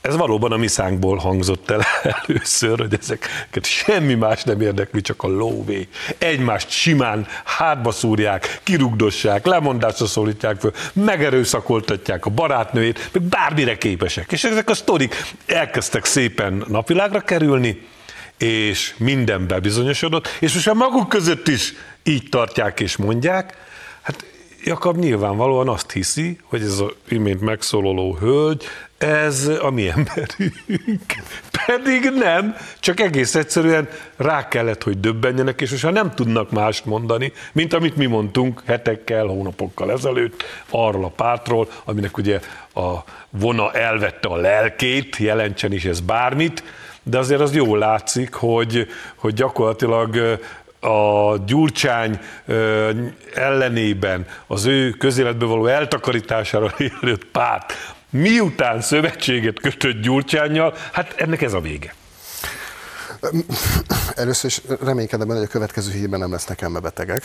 Ez 0.00 0.16
valóban 0.16 0.52
a 0.52 0.56
mi 0.56 0.66
szánkból 0.66 1.16
hangzott 1.16 1.70
el 1.70 1.82
először, 2.26 2.78
hogy 2.78 2.96
ezeket 3.00 3.64
semmi 3.64 4.14
más 4.14 4.42
nem 4.42 4.60
érdekli, 4.60 5.00
csak 5.00 5.22
a 5.22 5.28
lóvé. 5.28 5.88
Egymást 6.18 6.70
simán 6.70 7.26
hátba 7.44 7.90
szúrják, 7.90 8.60
kirugdossák, 8.62 9.46
lemondásra 9.46 10.06
szólítják 10.06 10.60
föl, 10.60 10.72
megerőszakoltatják 10.92 12.26
a 12.26 12.30
barátnőjét, 12.30 13.08
meg 13.12 13.22
bármire 13.22 13.78
képesek. 13.78 14.32
És 14.32 14.44
ezek 14.44 14.68
a 14.68 14.74
sztorik 14.74 15.14
elkezdtek 15.46 16.04
szépen 16.04 16.64
napvilágra 16.68 17.20
kerülni, 17.20 17.86
és 18.38 18.94
minden 18.98 19.46
bebizonyosodott, 19.46 20.28
és 20.40 20.54
most 20.54 20.66
már 20.66 20.74
maguk 20.74 21.08
között 21.08 21.48
is 21.48 21.74
így 22.02 22.28
tartják 22.28 22.80
és 22.80 22.96
mondják, 22.96 23.56
hát 24.02 24.24
Jakab 24.64 24.96
nyilvánvalóan 24.96 25.68
azt 25.68 25.90
hiszi, 25.90 26.38
hogy 26.42 26.62
ez 26.62 26.78
az 26.78 26.84
imént 27.08 27.40
megszólaló 27.40 28.16
hölgy, 28.20 28.64
ez 28.98 29.50
a 29.60 29.70
mi 29.70 29.88
emberünk. 29.88 30.54
Pedig 31.66 32.10
nem, 32.14 32.56
csak 32.80 33.00
egész 33.00 33.34
egyszerűen 33.34 33.88
rá 34.16 34.48
kellett, 34.48 34.82
hogy 34.82 35.00
döbbenjenek, 35.00 35.60
és 35.60 35.70
most 35.70 35.90
nem 35.90 36.14
tudnak 36.14 36.50
mást 36.50 36.84
mondani, 36.84 37.32
mint 37.52 37.72
amit 37.72 37.96
mi 37.96 38.06
mondtunk 38.06 38.62
hetekkel, 38.66 39.26
hónapokkal 39.26 39.92
ezelőtt 39.92 40.44
arról 40.70 41.04
a 41.04 41.08
pártról, 41.08 41.68
aminek 41.84 42.16
ugye 42.16 42.40
a 42.74 42.94
vona 43.30 43.72
elvette 43.72 44.28
a 44.28 44.36
lelkét, 44.36 45.16
jelentsen 45.16 45.72
is 45.72 45.84
ez 45.84 46.00
bármit, 46.00 46.62
de 47.08 47.18
azért 47.18 47.40
az 47.40 47.54
jól 47.54 47.78
látszik, 47.78 48.34
hogy, 48.34 48.86
hogy 49.14 49.34
gyakorlatilag 49.34 50.38
a 50.80 51.36
Gyurcsány 51.46 52.18
ellenében 53.34 54.26
az 54.46 54.64
ő 54.66 54.90
közéletbe 54.90 55.44
való 55.44 55.66
eltakarítására 55.66 56.74
érült 57.02 57.24
párt, 57.24 57.72
miután 58.10 58.80
szövetséget 58.80 59.60
kötött 59.60 60.00
Gyurcsányjal, 60.00 60.74
hát 60.92 61.14
ennek 61.16 61.42
ez 61.42 61.52
a 61.52 61.60
vége. 61.60 61.94
Először 64.14 64.50
is 64.50 64.62
reménykedem 64.80 65.26
benne, 65.26 65.38
hogy 65.38 65.48
a 65.48 65.52
következő 65.52 65.90
hírben 65.90 66.18
nem 66.20 66.30
lesznek 66.30 66.60
elmebetegek. 66.60 67.22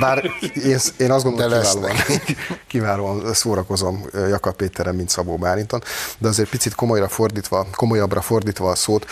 Bár 0.00 0.30
én, 0.64 0.78
én 0.96 1.10
azt 1.10 1.24
gondolom, 1.24 1.52
hogy 1.52 1.66
kiválóan, 1.66 2.20
kiválóan 2.66 3.34
szórakozom 3.34 4.06
Jakab 4.12 4.54
Péterem, 4.54 4.94
mint 4.94 5.08
Szabó 5.08 5.36
Bálinton, 5.36 5.82
de 6.18 6.28
azért 6.28 6.48
picit 6.48 6.74
komolyra 6.74 7.08
fordítva, 7.08 7.66
komolyabbra 7.72 8.20
fordítva 8.20 8.70
a 8.70 8.74
szót, 8.74 9.06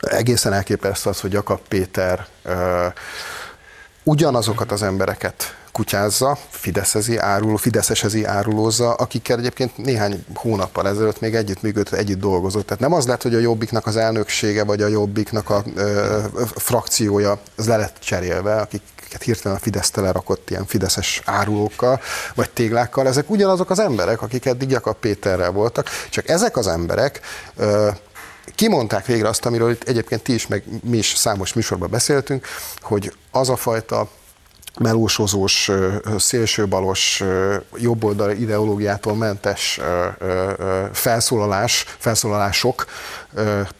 egészen 0.00 0.52
elképesztő 0.52 1.10
az, 1.10 1.20
hogy 1.20 1.32
Jakab 1.32 1.60
Péter 1.68 2.26
uh, 2.44 2.54
ugyanazokat 4.02 4.72
az 4.72 4.82
embereket 4.82 5.56
kutyázza, 5.72 6.38
fideszezi, 6.50 7.18
áruló, 7.18 7.56
fideszesezi, 7.56 8.24
árulózza, 8.24 8.94
akikkel 8.94 9.38
egyébként 9.38 9.76
néhány 9.76 10.24
hónappal 10.34 10.88
ezelőtt 10.88 11.20
még 11.20 11.34
együtt 11.34 11.62
működött, 11.62 11.92
együtt 11.92 12.20
dolgozott. 12.20 12.66
Tehát 12.66 12.82
nem 12.82 12.92
az 12.92 13.06
lett, 13.06 13.22
hogy 13.22 13.34
a 13.34 13.38
Jobbiknak 13.38 13.86
az 13.86 13.96
elnöksége, 13.96 14.64
vagy 14.64 14.82
a 14.82 14.86
Jobbiknak 14.86 15.50
a 15.50 15.64
ö, 15.74 16.20
frakciója 16.54 17.38
az 17.56 17.66
le 17.66 17.76
lett 17.76 17.96
cserélve, 18.00 18.56
akiket 18.56 19.22
hirtelen 19.24 19.56
a 19.56 19.60
Fidesz 19.60 19.90
telerakott 19.90 20.50
ilyen 20.50 20.66
fideszes 20.66 21.22
árulókkal, 21.24 22.00
vagy 22.34 22.50
téglákkal. 22.50 23.06
Ezek 23.06 23.30
ugyanazok 23.30 23.70
az 23.70 23.78
emberek, 23.78 24.22
akik 24.22 24.46
eddig 24.46 24.70
Jakab 24.70 24.96
Péterrel 24.96 25.50
voltak, 25.50 25.88
csak 26.10 26.28
ezek 26.28 26.56
az 26.56 26.66
emberek 26.66 27.20
ö, 27.56 27.90
kimondták 28.54 29.06
végre 29.06 29.28
azt, 29.28 29.46
amiről 29.46 29.70
itt 29.70 29.88
egyébként 29.88 30.22
ti 30.22 30.34
is, 30.34 30.46
meg 30.46 30.64
mi 30.82 30.96
is 30.96 31.14
számos 31.16 31.52
műsorban 31.52 31.90
beszéltünk, 31.90 32.46
hogy 32.80 33.12
az 33.30 33.48
a 33.48 33.56
fajta 33.56 34.08
melósozós, 34.78 35.70
szélsőbalos, 36.18 37.22
jobboldali 37.76 38.40
ideológiától 38.40 39.14
mentes 39.16 39.80
felszólalás, 40.92 41.84
felszólalások, 41.98 42.84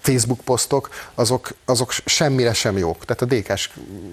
Facebook 0.00 0.40
posztok, 0.40 0.88
azok, 1.14 1.52
azok 1.64 1.92
semmire 2.04 2.52
sem 2.52 2.78
jók. 2.78 3.04
Tehát 3.04 3.22
a 3.22 3.26
DK-s 3.26 3.70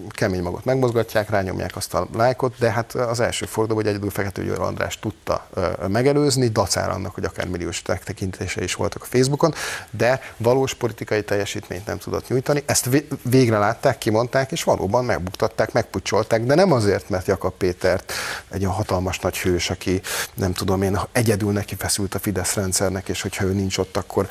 kemény 0.09 0.41
magot 0.41 0.65
megmozgatják, 0.65 1.29
rányomják 1.29 1.75
azt 1.75 1.93
a 1.93 2.07
lájkot, 2.13 2.55
de 2.59 2.71
hát 2.71 2.93
az 2.93 3.19
első 3.19 3.45
forduló, 3.45 3.75
hogy 3.75 3.87
egyedül 3.87 4.09
Fekete 4.09 4.41
Győr 4.43 4.59
András 4.59 4.99
tudta 4.99 5.47
megelőzni, 5.87 6.47
dacára 6.47 6.93
annak, 6.93 7.13
hogy 7.13 7.23
akár 7.25 7.47
milliós 7.47 7.81
tekintése 7.81 8.63
is 8.63 8.75
voltak 8.75 9.01
a 9.01 9.05
Facebookon, 9.05 9.53
de 9.91 10.21
valós 10.37 10.73
politikai 10.73 11.23
teljesítményt 11.23 11.85
nem 11.85 11.97
tudott 11.97 12.27
nyújtani. 12.27 12.63
Ezt 12.65 12.89
végre 13.23 13.57
látták, 13.57 13.97
kimondták, 13.97 14.51
és 14.51 14.63
valóban 14.63 15.05
megbuktatták, 15.05 15.71
megpucsolták, 15.71 16.43
de 16.43 16.55
nem 16.55 16.71
azért, 16.71 17.09
mert 17.09 17.27
Jakab 17.27 17.53
Pétert 17.57 18.13
egy 18.49 18.61
olyan 18.61 18.73
hatalmas 18.73 19.19
nagy 19.19 19.37
hős, 19.37 19.69
aki 19.69 20.01
nem 20.33 20.53
tudom 20.53 20.81
én, 20.81 20.99
egyedül 21.11 21.51
neki 21.51 21.75
feszült 21.75 22.15
a 22.15 22.19
Fidesz 22.19 22.53
rendszernek, 22.53 23.09
és 23.09 23.21
hogyha 23.21 23.45
ő 23.45 23.53
nincs 23.53 23.77
ott, 23.77 23.97
akkor 23.97 24.27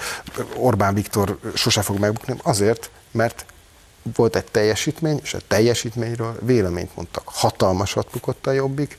Orbán 0.56 0.94
Viktor 0.98 1.38
sose 1.54 1.82
fog 1.82 1.98
megbukni, 1.98 2.34
azért, 2.42 2.90
mert 3.10 3.44
volt 4.16 4.36
egy 4.36 4.44
teljesítmény, 4.44 5.20
és 5.22 5.34
a 5.34 5.38
teljesítményről 5.46 6.38
véleményt 6.40 6.96
mondtak. 6.96 7.22
Hatalmasat 7.24 8.08
bukott 8.12 8.46
a 8.46 8.52
jobbik, 8.52 8.96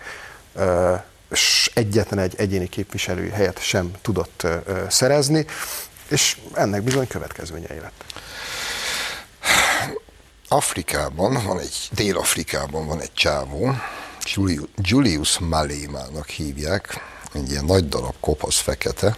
egyetlen 1.73 2.19
egy 2.19 2.33
egyéni 2.37 2.69
képviselői 2.69 3.29
helyet 3.29 3.61
sem 3.61 3.91
tudott 4.01 4.47
szerezni, 4.89 5.45
és 6.07 6.37
ennek 6.53 6.81
bizony 6.81 7.07
következményei 7.07 7.79
lett. 7.79 8.03
Afrikában 10.47 11.43
van 11.45 11.59
egy, 11.59 11.89
Dél-Afrikában 11.91 12.87
van 12.87 13.01
egy 13.01 13.13
csávó, 13.13 13.75
Julius, 14.75 15.39
Malémának 15.39 16.27
hívják, 16.27 16.99
egy 17.33 17.49
ilyen 17.49 17.65
nagy 17.65 17.87
darab 17.87 18.15
kopasz 18.19 18.59
fekete, 18.59 19.17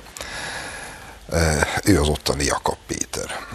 ő 1.83 1.99
az 1.99 2.07
ottani 2.07 2.43
Jakab 2.43 2.77
Péter. 2.87 3.47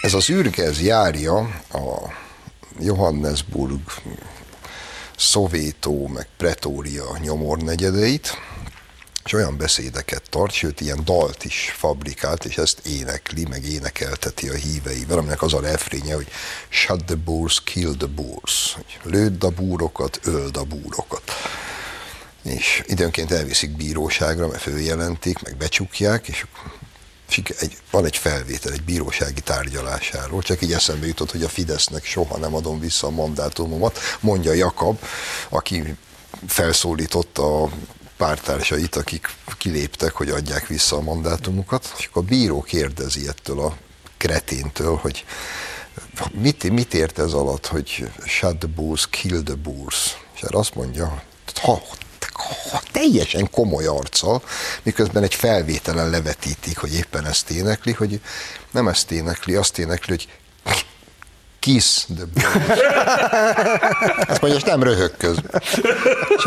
Ez 0.00 0.14
az 0.14 0.30
űrge, 0.30 0.70
járja 0.80 1.36
a 1.72 2.12
Johannesburg, 2.80 3.80
Szovétó, 5.16 6.06
meg 6.06 6.26
Pretória 6.36 7.04
nyomornegyedeit, 7.20 8.38
és 9.24 9.32
olyan 9.32 9.56
beszédeket 9.56 10.22
tart, 10.30 10.52
sőt, 10.52 10.80
ilyen 10.80 11.04
dalt 11.04 11.44
is 11.44 11.74
fabrikált, 11.76 12.44
és 12.44 12.58
ezt 12.58 12.86
énekli, 12.86 13.46
meg 13.48 13.64
énekelteti 13.64 14.48
a 14.48 14.54
híveivel, 14.54 15.18
aminek 15.18 15.42
az 15.42 15.54
a 15.54 15.60
refrénye, 15.60 16.14
hogy 16.14 16.28
shut 16.68 17.04
the 17.04 17.14
bulls, 17.14 17.62
kill 17.64 17.94
the 17.98 18.06
bulls, 18.06 18.74
hogy 18.74 19.12
lőd 19.12 19.44
a 19.44 19.50
búrokat, 19.50 20.20
öld 20.22 20.56
a 20.56 20.64
búrokat. 20.64 21.32
És 22.42 22.82
időnként 22.86 23.32
elviszik 23.32 23.76
bíróságra, 23.76 24.46
mert 24.48 24.62
följelentik, 24.62 25.42
meg 25.42 25.56
becsukják, 25.56 26.28
és 26.28 26.46
egy, 27.58 27.78
van 27.90 28.04
egy 28.04 28.16
felvétel 28.16 28.72
egy 28.72 28.82
bírósági 28.82 29.40
tárgyalásáról, 29.40 30.42
csak 30.42 30.62
így 30.62 30.72
eszembe 30.72 31.06
jutott, 31.06 31.30
hogy 31.30 31.42
a 31.42 31.48
Fidesznek 31.48 32.04
soha 32.04 32.38
nem 32.38 32.54
adom 32.54 32.80
vissza 32.80 33.06
a 33.06 33.10
mandátumomat, 33.10 33.98
mondja 34.20 34.52
Jakab, 34.52 34.98
aki 35.48 35.96
felszólította 36.46 37.62
a 37.62 37.70
pártársait, 38.16 38.96
akik 38.96 39.34
kiléptek, 39.58 40.12
hogy 40.12 40.30
adják 40.30 40.66
vissza 40.66 40.96
a 40.96 41.00
mandátumukat, 41.00 41.94
és 41.98 42.06
akkor 42.06 42.22
a 42.22 42.26
bíró 42.26 42.62
kérdezi 42.62 43.28
ettől 43.28 43.60
a 43.60 43.76
kreténtől, 44.16 44.96
hogy 44.96 45.24
mit, 46.30 46.70
mit 46.70 46.94
ért 46.94 47.18
ez 47.18 47.32
alatt, 47.32 47.66
hogy 47.66 48.10
shut 48.24 48.58
the 48.58 48.68
bulls, 48.68 49.08
kill 49.10 49.42
the 49.42 49.54
bulls, 49.54 50.16
és 50.34 50.42
erre 50.42 50.58
azt 50.58 50.74
mondja, 50.74 51.22
ha 51.62 51.82
teljesen 52.92 53.50
komoly 53.50 53.86
arccal, 53.86 54.42
miközben 54.82 55.22
egy 55.22 55.34
felvételen 55.34 56.10
levetítik, 56.10 56.78
hogy 56.78 56.94
éppen 56.94 57.26
ezt 57.26 57.50
énekli, 57.50 57.92
hogy 57.92 58.20
nem 58.70 58.88
ezt 58.88 59.10
énekli, 59.10 59.54
azt 59.54 59.78
énekli, 59.78 60.12
hogy 60.12 60.28
kiss 61.66 62.04
the 62.16 62.24
Ezt 64.28 64.40
mondja, 64.40 64.58
és 64.58 64.62
nem 64.62 64.82
röhög 64.82 65.16
közben. 65.16 65.62
És 66.36 66.44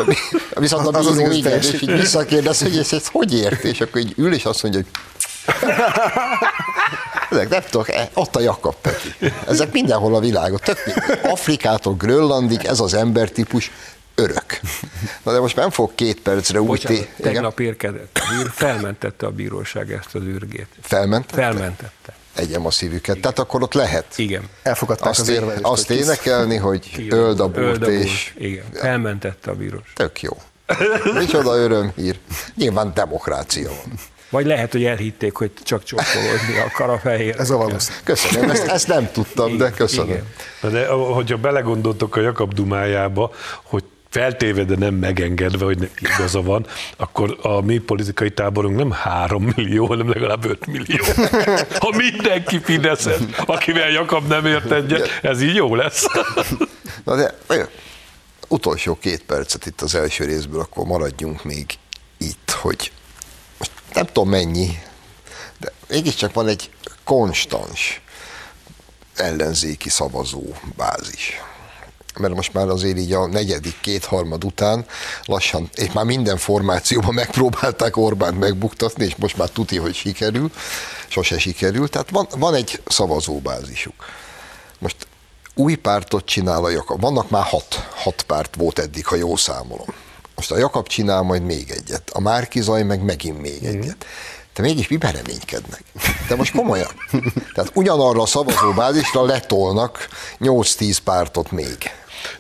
a, 0.54 0.60
viszont 0.60 0.88
a 0.88 1.00
bíró 1.00 1.26
az 1.26 1.36
igen, 1.36 1.58
és 1.58 1.82
így 1.82 1.92
visszakérdez, 1.92 2.62
hogy 2.62 2.78
ezt, 2.78 2.94
ezt 2.94 3.10
hogy 3.12 3.34
ért, 3.34 3.64
és 3.64 3.82
akkor 3.82 4.02
így 4.02 4.14
ül, 4.18 4.34
és 4.34 4.46
azt 4.46 4.64
mondja, 4.64 4.82
hogy 4.82 4.90
ezek 7.30 7.50
nem 7.50 7.62
tudok, 7.70 7.90
e, 7.90 8.10
ott 8.14 8.36
a 8.36 8.40
Jakab 8.40 8.76
Peti. 8.82 9.14
Ezek 9.48 9.72
mindenhol 9.72 10.16
a 10.16 10.20
világon. 10.20 10.60
Tök 10.64 10.80
Afrikától 11.24 11.94
Grönlandig 11.94 12.66
ez 12.66 12.80
az 12.80 12.94
embertípus 12.94 13.72
örök. 14.20 14.60
Na 15.24 15.32
de 15.32 15.40
most 15.40 15.56
nem 15.56 15.70
fog 15.70 15.96
két 15.96 16.22
percre 16.22 16.62
úgy... 16.62 16.68
Bocsánat, 16.68 17.08
tegnap 17.22 17.60
érkezett 17.60 18.20
felmentette 18.52 19.26
a 19.26 19.32
bíróság 19.32 19.92
ezt 19.92 20.16
az 20.16 20.22
űrgét. 20.22 20.68
Felmentette? 20.82 21.42
Felmentette. 21.42 22.14
Egyem 22.36 22.66
a 22.66 22.72
szívüket. 22.72 23.20
Tehát 23.20 23.40
akkor 23.40 23.62
ott 23.62 23.74
lehet. 23.74 24.18
Igen. 24.18 24.50
Elfogadták 24.64 25.10
azt 25.10 25.20
az 25.20 25.28
érvelést. 25.28 25.64
Azt 25.64 25.90
énekelni, 25.90 26.56
hogy 26.56 26.90
Igen. 26.98 27.18
öld 27.18 27.40
a 27.40 27.48
búrt, 27.48 27.88
és... 27.88 28.34
Igen, 28.38 28.66
felmentette 28.74 29.52
a 29.52 29.54
bíróság. 29.54 29.94
Tök 29.94 30.22
jó. 30.22 30.38
Micsoda 31.14 31.56
örömhír. 31.56 32.20
Nyilván 32.56 32.92
demokrácia 32.94 33.70
van. 33.70 34.00
Vagy 34.30 34.46
lehet, 34.46 34.72
hogy 34.72 34.84
elhitték, 34.84 35.36
hogy 35.36 35.52
csak 35.64 35.84
csókolódni 35.84 36.58
akar 36.66 36.90
a 36.90 36.98
fehér. 36.98 37.36
Ez 37.40 37.50
a 37.50 37.58
valószínű. 37.58 37.98
Köszönöm, 38.04 38.50
ezt, 38.50 38.68
ezt 38.68 38.88
nem 38.88 39.12
tudtam, 39.12 39.46
Igen. 39.46 39.58
de 39.58 39.72
köszönöm. 39.72 40.10
Igen. 40.62 40.72
De 40.72 40.88
hogyha 40.88 41.38
belegondoltok 41.38 42.16
a 42.16 42.22
Jakab 42.22 42.54
dumájába, 42.54 43.32
hogy 43.64 43.84
feltéve, 44.10 44.64
de 44.64 44.76
nem 44.76 44.94
megengedve, 44.94 45.66
hogy 45.66 45.78
neki 45.78 46.06
igaza 46.14 46.42
van, 46.42 46.66
akkor 46.98 47.38
a 47.42 47.62
mi 47.62 47.78
politikai 47.78 48.32
táborunk 48.32 48.78
nem 48.78 48.92
három 48.92 49.54
millió, 49.56 49.86
hanem 49.86 50.10
legalább 50.10 50.46
5 50.46 50.66
millió. 50.66 51.04
Ha 51.80 51.96
mindenki 51.98 52.60
Fideszes, 52.60 53.20
akivel 53.46 53.90
Jakab 53.90 54.28
nem 54.28 54.46
ért 54.46 54.72
egyet, 54.72 55.20
ez 55.22 55.42
így 55.42 55.56
jó 55.56 55.76
lesz. 55.76 56.06
Na 57.04 57.16
de 57.16 57.34
utolsó 58.48 58.98
két 59.02 59.24
percet 59.24 59.66
itt 59.66 59.82
az 59.82 59.96
első 59.96 60.26
részből, 60.26 60.60
akkor 60.60 60.86
maradjunk 60.86 61.44
még 61.44 61.66
itt, 62.18 62.52
hogy 62.62 62.92
nem 63.94 64.06
tudom 64.06 64.30
mennyi, 64.30 64.68
de 65.58 65.72
mégiscsak 65.90 66.34
van 66.34 66.48
egy 66.48 66.70
konstans 67.04 68.02
ellenzéki 69.16 69.90
szavazó 69.90 70.44
bázis 70.76 71.42
mert 72.18 72.36
most 72.36 72.54
már 72.54 72.68
azért 72.68 72.98
így 72.98 73.14
a 73.14 73.28
negyedik 73.28 73.80
kétharmad 73.82 74.44
után 74.44 74.86
lassan, 75.26 75.70
és 75.76 75.92
már 75.92 76.06
minden 76.06 76.38
formációban 76.38 77.14
megpróbálták 77.14 77.98
Orbánt 77.98 78.40
megbuktatni, 78.40 79.06
és 79.06 79.16
most 79.16 79.38
már 79.38 79.50
tuti, 79.50 79.78
hogy 79.78 79.96
sikerül, 79.96 80.52
sose 81.08 81.40
sikerül, 81.40 81.90
tehát 81.90 82.10
van, 82.10 82.28
van 82.38 82.54
egy 82.54 82.82
szavazóbázisuk. 82.88 84.06
Most 84.80 85.08
új 85.54 85.76
pártot 85.76 86.26
csinál 86.26 86.64
a 86.64 86.70
Jakab. 86.70 87.02
Vannak 87.02 87.30
már 87.30 87.44
hat, 87.44 87.88
hat 87.96 88.22
párt 88.22 88.56
volt 88.56 88.80
eddig, 88.80 89.06
ha 89.06 89.16
jól 89.16 89.38
számolom. 89.38 89.88
Most 90.36 90.52
a 90.52 90.58
Jakab 90.58 90.88
csinál 90.88 91.22
majd 91.22 91.44
még 91.44 91.70
egyet, 91.70 92.10
a 92.10 92.20
Márkizaj 92.20 92.84
meg 92.84 93.04
megint 93.04 93.42
még 93.42 93.62
mm. 93.64 93.68
egyet. 93.68 94.06
De 94.60 94.66
mégis 94.66 94.88
miben 94.88 95.12
reménykednek? 95.12 95.84
De 96.28 96.36
most 96.36 96.52
komolyan. 96.52 96.88
Tehát 97.54 97.72
ugyanarra 97.74 98.22
a 98.22 98.26
szavazóbázisra 98.26 99.26
letolnak 99.26 100.08
8-10 100.40 100.98
pártot 101.04 101.52
még. 101.52 101.78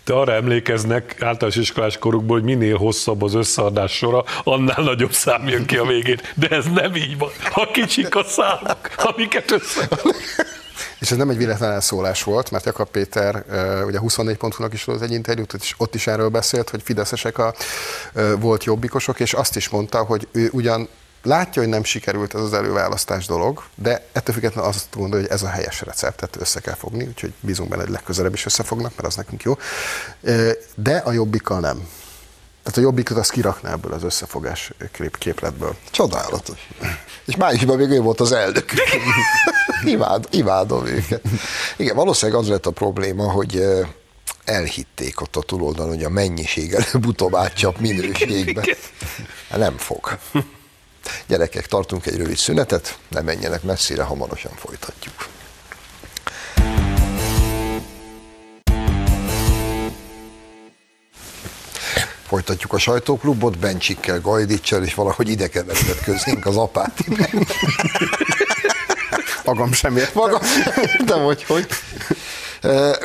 De 0.03 0.13
arra 0.13 0.33
emlékeznek 0.33 1.15
általános 1.21 1.55
iskolás 1.55 1.97
korukból, 1.97 2.35
hogy 2.37 2.45
minél 2.45 2.77
hosszabb 2.77 3.21
az 3.21 3.33
összeadás 3.33 3.91
sora, 3.91 4.23
annál 4.43 4.83
nagyobb 4.83 5.13
szám 5.13 5.47
jön 5.47 5.65
ki 5.65 5.77
a 5.77 5.85
végén. 5.85 6.19
De 6.35 6.47
ez 6.47 6.65
nem 6.65 6.95
így 6.95 7.17
van. 7.17 7.29
Ha 7.51 7.71
kicsik 7.71 8.15
a 8.15 8.23
számok, 8.23 8.89
amiket 8.95 9.51
össze... 9.51 9.87
És 10.99 11.11
ez 11.11 11.17
nem 11.17 11.29
egy 11.29 11.37
véletlen 11.37 11.71
elszólás 11.71 12.23
volt, 12.23 12.51
mert 12.51 12.65
Jakab 12.65 12.89
Péter 12.89 13.45
ugye 13.87 13.99
24 13.99 14.37
pontúnak 14.37 14.73
is 14.73 14.83
volt 14.83 15.01
egy 15.01 15.11
interjút, 15.11 15.53
és 15.53 15.73
ott 15.77 15.95
is 15.95 16.07
erről 16.07 16.29
beszélt, 16.29 16.69
hogy 16.69 16.81
fideszesek 16.83 17.37
a, 17.37 17.53
volt 18.39 18.63
jobbikosok, 18.63 19.19
és 19.19 19.33
azt 19.33 19.55
is 19.55 19.69
mondta, 19.69 20.03
hogy 20.03 20.27
ő 20.31 20.49
ugyan 20.51 20.89
látja, 21.23 21.61
hogy 21.61 21.71
nem 21.71 21.83
sikerült 21.83 22.35
ez 22.35 22.41
az 22.41 22.53
előválasztás 22.53 23.25
dolog, 23.25 23.63
de 23.75 24.05
ettől 24.11 24.35
függetlenül 24.35 24.69
azt 24.69 24.87
gondolja, 24.95 25.25
hogy 25.25 25.35
ez 25.35 25.43
a 25.43 25.47
helyes 25.47 25.81
receptet 25.81 26.35
össze 26.39 26.59
kell 26.59 26.75
fogni, 26.75 27.03
úgyhogy 27.03 27.33
bízunk 27.39 27.69
benne, 27.69 27.81
hogy 27.81 27.91
legközelebb 27.91 28.33
is 28.33 28.45
összefognak, 28.45 28.91
mert 28.95 29.07
az 29.07 29.15
nekünk 29.15 29.43
jó. 29.43 29.57
De 30.75 30.95
a 30.97 31.11
jobbikkal 31.11 31.59
nem. 31.59 31.87
Tehát 32.63 32.77
a 32.77 32.81
jobbikot 32.81 33.17
azt 33.17 33.31
kirakná 33.31 33.71
ebből 33.71 33.93
az 33.93 34.03
összefogás 34.03 34.71
kép 34.91 35.17
képletből. 35.17 35.75
Csodálatos. 35.91 36.69
És 37.25 37.35
májusban 37.35 37.77
még 37.77 37.89
ő 37.89 37.99
volt 37.99 38.19
az 38.19 38.31
elnök. 38.31 38.71
Imád, 39.85 40.27
imádom 40.31 40.85
őket. 40.85 41.21
Igen, 41.77 41.95
valószínűleg 41.95 42.41
az 42.41 42.47
lett 42.47 42.65
a 42.65 42.71
probléma, 42.71 43.31
hogy 43.31 43.63
elhitték 44.45 45.21
ott 45.21 45.35
a 45.35 45.41
túloldalon, 45.41 45.93
hogy 45.93 46.03
a 46.03 46.09
mennyiség 46.09 46.73
előbb-utóbb 46.73 47.35
átcsap 47.35 47.79
minőségbe. 47.79 48.65
Nem 49.55 49.77
fog. 49.77 50.17
Gyerekek, 51.27 51.65
tartunk 51.65 52.05
egy 52.05 52.17
rövid 52.17 52.37
szünetet, 52.37 52.97
ne 53.07 53.21
menjenek 53.21 53.63
messzire, 53.63 54.03
hamarosan 54.03 54.51
folytatjuk. 54.55 55.27
Folytatjuk 62.27 62.73
a 62.73 62.77
sajtóklubot, 62.77 63.57
Bencsikkel, 63.57 64.21
Gajdicsel, 64.21 64.83
és 64.83 64.93
valahogy 64.93 65.29
ide 65.29 65.47
keveredett 65.47 66.03
közénk 66.03 66.45
az 66.45 66.57
apát. 66.57 66.97
Magam 69.45 69.73
sem 69.73 69.97
ért. 69.97 70.13
Magam 70.13 70.41
de 71.05 71.13
hogy, 71.13 71.43
hogy. 71.43 71.67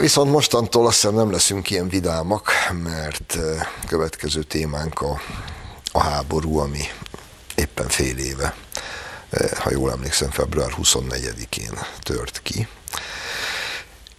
Viszont 0.00 0.30
mostantól 0.30 0.86
azt 0.86 0.94
hiszem 1.00 1.14
nem 1.14 1.30
leszünk 1.30 1.70
ilyen 1.70 1.88
vidámak, 1.88 2.50
mert 2.82 3.38
következő 3.88 4.42
témánk 4.42 5.00
a, 5.00 5.20
a 5.92 6.02
háború, 6.02 6.58
ami 6.58 6.82
éppen 7.54 7.88
fél 7.88 8.18
éve, 8.18 8.54
eh, 9.30 9.50
ha 9.50 9.70
jól 9.70 9.90
emlékszem, 9.90 10.30
február 10.30 10.72
24-én 10.72 11.78
tört 12.02 12.40
ki. 12.42 12.68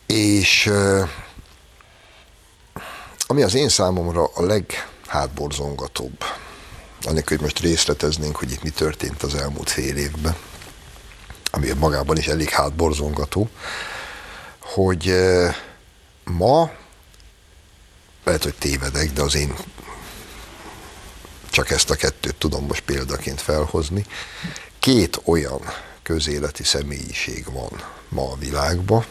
És 0.05 0.67
eh, 0.67 1.09
ami 3.27 3.43
az 3.43 3.53
én 3.53 3.69
számomra 3.69 4.29
a 4.33 4.41
leghátborzongatóbb, 4.41 6.23
anélkül, 7.01 7.37
hogy 7.37 7.45
most 7.45 7.59
részleteznénk, 7.59 8.35
hogy 8.35 8.51
itt 8.51 8.63
mi 8.63 8.69
történt 8.69 9.23
az 9.23 9.35
elmúlt 9.35 9.69
fél 9.69 9.97
évben, 9.97 10.35
ami 11.51 11.71
magában 11.71 12.17
is 12.17 12.27
elég 12.27 12.49
hátborzongató, 12.49 13.49
hogy 14.59 15.09
eh, 15.09 15.55
ma, 16.23 16.71
lehet, 18.23 18.43
hogy 18.43 18.55
tévedek, 18.55 19.11
de 19.11 19.21
az 19.21 19.35
én 19.35 19.55
csak 21.55 21.69
ezt 21.69 21.89
a 21.89 21.95
kettőt 21.95 22.35
tudom 22.35 22.65
most 22.65 22.81
példaként 22.81 23.41
felhozni. 23.41 24.05
Két 24.79 25.21
olyan 25.23 25.61
közéleti 26.03 26.63
személyiség 26.63 27.51
van 27.51 27.83
ma 28.09 28.31
a 28.31 28.35
világban, 28.35 29.05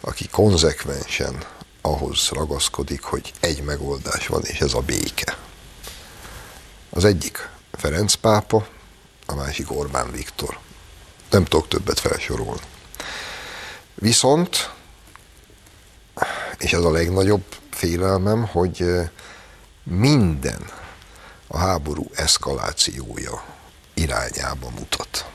aki 0.00 0.28
konzekvensen 0.28 1.44
ahhoz 1.80 2.28
ragaszkodik, 2.28 3.02
hogy 3.02 3.32
egy 3.40 3.62
megoldás 3.62 4.26
van, 4.26 4.42
és 4.44 4.60
ez 4.60 4.74
a 4.74 4.80
béke. 4.80 5.36
Az 6.90 7.04
egyik 7.04 7.48
Ferenc 7.72 8.14
pápa, 8.14 8.66
a 9.26 9.34
másik 9.34 9.72
Orbán 9.72 10.10
Viktor. 10.10 10.58
Nem 11.30 11.44
tudok 11.44 11.68
többet 11.68 12.00
felsorolni. 12.00 12.66
Viszont, 13.94 14.70
és 16.58 16.72
ez 16.72 16.82
a 16.82 16.90
legnagyobb 16.90 17.44
félelmem, 17.70 18.46
hogy 18.46 18.84
minden 19.82 20.78
a 21.52 21.58
háború 21.58 22.10
eszkalációja 22.14 23.44
irányába 23.94 24.70
mutat. 24.78 25.30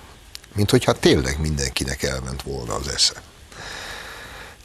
Mint 0.53 0.69
hogyha 0.69 0.93
tényleg 0.93 1.39
mindenkinek 1.39 2.03
elment 2.03 2.41
volna 2.41 2.73
az 2.73 2.87
esze. 2.87 3.21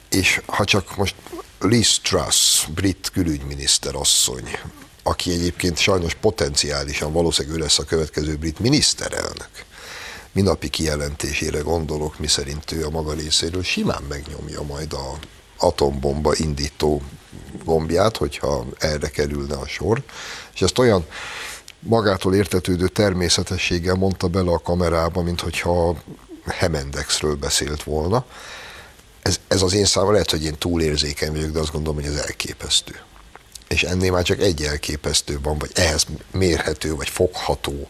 És 0.09 0.41
ha 0.45 0.65
csak 0.65 0.95
most 0.95 1.15
Liz 1.59 1.99
Truss, 1.99 2.65
brit 2.65 3.09
külügyminiszter 3.13 3.95
asszony, 3.95 4.57
aki 5.03 5.31
egyébként 5.31 5.77
sajnos 5.77 6.13
potenciálisan 6.13 7.11
valószínűleg 7.13 7.57
ő 7.57 7.61
lesz 7.61 7.79
a 7.79 7.85
következő 7.85 8.35
brit 8.35 8.59
miniszterelnök, 8.59 9.65
minapi 10.31 10.69
kijelentésére 10.69 11.59
gondolok, 11.59 12.19
miszerint 12.19 12.71
ő 12.71 12.85
a 12.85 12.89
maga 12.89 13.13
részéről 13.13 13.63
simán 13.63 14.03
megnyomja 14.09 14.61
majd 14.61 14.93
a 14.93 15.17
atombomba 15.61 16.35
indító 16.35 17.01
gombját, 17.65 18.17
hogyha 18.17 18.65
erre 18.77 19.09
kerülne 19.09 19.55
a 19.55 19.67
sor. 19.67 20.03
És 20.53 20.61
ezt 20.61 20.77
olyan 20.77 21.05
magától 21.79 22.35
értetődő 22.35 22.87
természetességgel 22.87 23.95
mondta 23.95 24.27
bele 24.27 24.51
a 24.51 24.59
kamerába, 24.59 25.21
mint 25.21 25.41
hogyha 25.41 25.95
Hemendexről 26.45 27.35
beszélt 27.35 27.83
volna. 27.83 28.25
Ez, 29.21 29.39
ez 29.47 29.61
az 29.61 29.73
én 29.73 29.85
számomra 29.85 30.13
lehet, 30.13 30.31
hogy 30.31 30.43
én 30.43 30.57
túlérzékeny 30.57 31.31
vagyok, 31.31 31.51
de 31.51 31.59
azt 31.59 31.71
gondolom, 31.71 31.99
hogy 32.01 32.13
ez 32.13 32.19
elképesztő. 32.19 32.99
És 33.67 33.83
ennél 33.83 34.11
már 34.11 34.23
csak 34.23 34.39
egy 34.39 34.61
elképesztő 34.63 35.39
van, 35.41 35.57
vagy 35.57 35.71
ehhez 35.73 36.05
mérhető, 36.31 36.95
vagy 36.95 37.09
fogható 37.09 37.87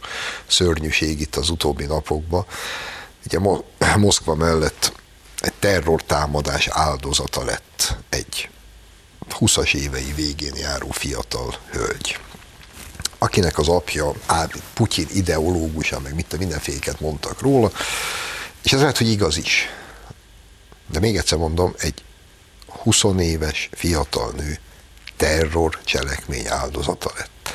szörnyűség 0.48 1.22
itt 1.22 1.36
az 1.36 1.50
utóbbi 1.50 1.86
napokban. 1.86 2.46
Ugye 3.26 3.40
Moszkva 3.98 4.36
mellett 4.36 4.92
egy 5.42 5.54
terrortámadás 5.60 6.68
áldozata 6.68 7.44
lett 7.44 7.98
egy 8.10 8.50
20-as 9.40 9.74
évei 9.74 10.14
végén 10.16 10.56
járó 10.56 10.90
fiatal 10.92 11.56
hölgy 11.72 12.20
akinek 13.24 13.58
az 13.58 13.68
apja 13.68 14.14
Putyin 14.74 15.08
ideológusa, 15.14 16.00
meg 16.00 16.16
mit 16.16 16.38
mindenféket 16.38 17.00
mondtak 17.00 17.42
róla, 17.42 17.72
és 18.64 18.74
ez 18.74 18.80
lehet, 18.80 18.98
hogy 18.98 19.10
igaz 19.10 19.38
is. 19.38 19.70
De 20.88 21.00
még 21.00 21.18
egyszer 21.18 21.38
mondom, 21.38 21.74
egy 21.78 22.04
20 22.66 23.04
éves 23.20 23.70
fiatal 23.72 24.32
nő 24.32 24.60
terror 25.18 25.80
cselekmény 25.84 26.48
áldozata 26.48 27.12
lett. 27.18 27.54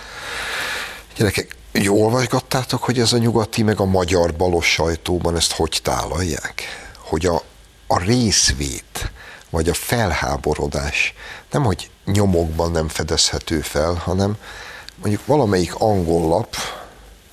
Gyerekek, 1.16 1.56
jól 1.72 1.98
olvasgattátok, 1.98 2.82
hogy 2.82 2.98
ez 2.98 3.12
a 3.12 3.18
nyugati 3.18 3.62
meg 3.62 3.80
a 3.80 3.84
magyar 3.84 4.34
balos 4.34 4.66
sajtóban 4.66 5.36
ezt 5.36 5.52
hogy 5.52 5.80
tálalják? 5.82 6.62
Hogy 6.98 7.26
a, 7.26 7.42
a 7.86 7.98
részvét, 7.98 9.10
vagy 9.50 9.68
a 9.68 9.74
felháborodás 9.74 11.14
nem, 11.50 11.64
hogy 11.64 11.90
nyomokban 12.04 12.70
nem 12.70 12.88
fedezhető 12.88 13.60
fel, 13.60 13.94
hanem 13.94 14.36
mondjuk 14.96 15.26
valamelyik 15.26 15.74
angol 15.74 16.28
lap, 16.28 16.56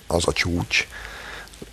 az 0.07 0.27
a 0.27 0.33
csúcs, 0.33 0.87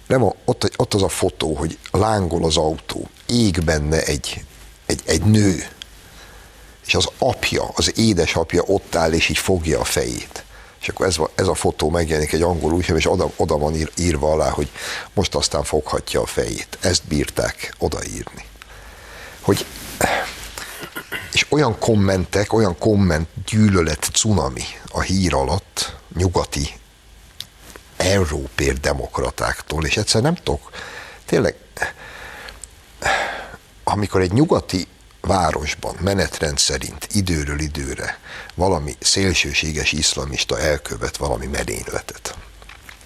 nem 0.07 0.25
a, 0.25 0.35
ott, 0.45 0.73
ott 0.77 0.95
az 0.95 1.03
a 1.03 1.09
fotó, 1.09 1.55
hogy 1.55 1.79
lángol 1.91 2.45
az 2.45 2.57
autó, 2.57 3.09
ég 3.27 3.65
benne 3.65 4.03
egy, 4.03 4.45
egy, 4.87 5.03
egy 5.07 5.23
nő, 5.23 5.69
és 6.87 6.95
az 6.95 7.09
apja, 7.19 7.71
az 7.75 7.99
édesapja 7.99 8.63
ott 8.63 8.95
áll, 8.95 9.13
és 9.13 9.29
így 9.29 9.39
fogja 9.39 9.81
a 9.81 9.85
fejét. 9.85 10.45
És 10.81 10.89
akkor 10.89 11.07
ez, 11.07 11.17
ez 11.35 11.47
a 11.47 11.55
fotó 11.55 11.91
megjelenik 11.91 12.33
egy 12.33 12.43
angol 12.43 12.73
újság, 12.73 12.97
és 12.97 13.11
oda, 13.11 13.31
oda 13.37 13.59
van 13.59 13.75
ír, 13.75 13.93
írva 13.97 14.33
alá, 14.33 14.51
hogy 14.51 14.71
most 15.15 15.35
aztán 15.35 15.65
foghatja 15.65 16.21
a 16.21 16.27
fejét. 16.27 16.79
Ezt 16.81 17.05
bírták 17.05 17.75
odaírni. 17.79 18.45
Hogy 19.51 19.67
és 21.33 21.47
olyan 21.49 21.79
kommentek, 21.79 22.53
olyan 22.53 22.79
komment 22.79 23.29
gyűlölet 23.47 24.11
cunami 24.13 24.65
a 24.89 25.01
hír 25.01 25.35
alatt, 25.35 25.97
nyugati 26.17 26.75
európér 27.97 28.81
demokratáktól, 28.81 29.85
és 29.85 29.97
egyszer 29.97 30.23
nem 30.23 30.35
tudok, 30.35 30.71
tényleg, 31.25 31.55
amikor 33.85 34.21
egy 34.21 34.33
nyugati 34.33 34.87
városban 35.21 35.97
menetrend 36.01 36.59
szerint 36.59 37.09
időről 37.13 37.61
időre 37.61 38.19
valami 38.55 38.97
szélsőséges 39.01 39.93
iszlamista 39.93 40.61
elkövet 40.61 41.17
valami 41.17 41.47
merényletet, 41.47 42.37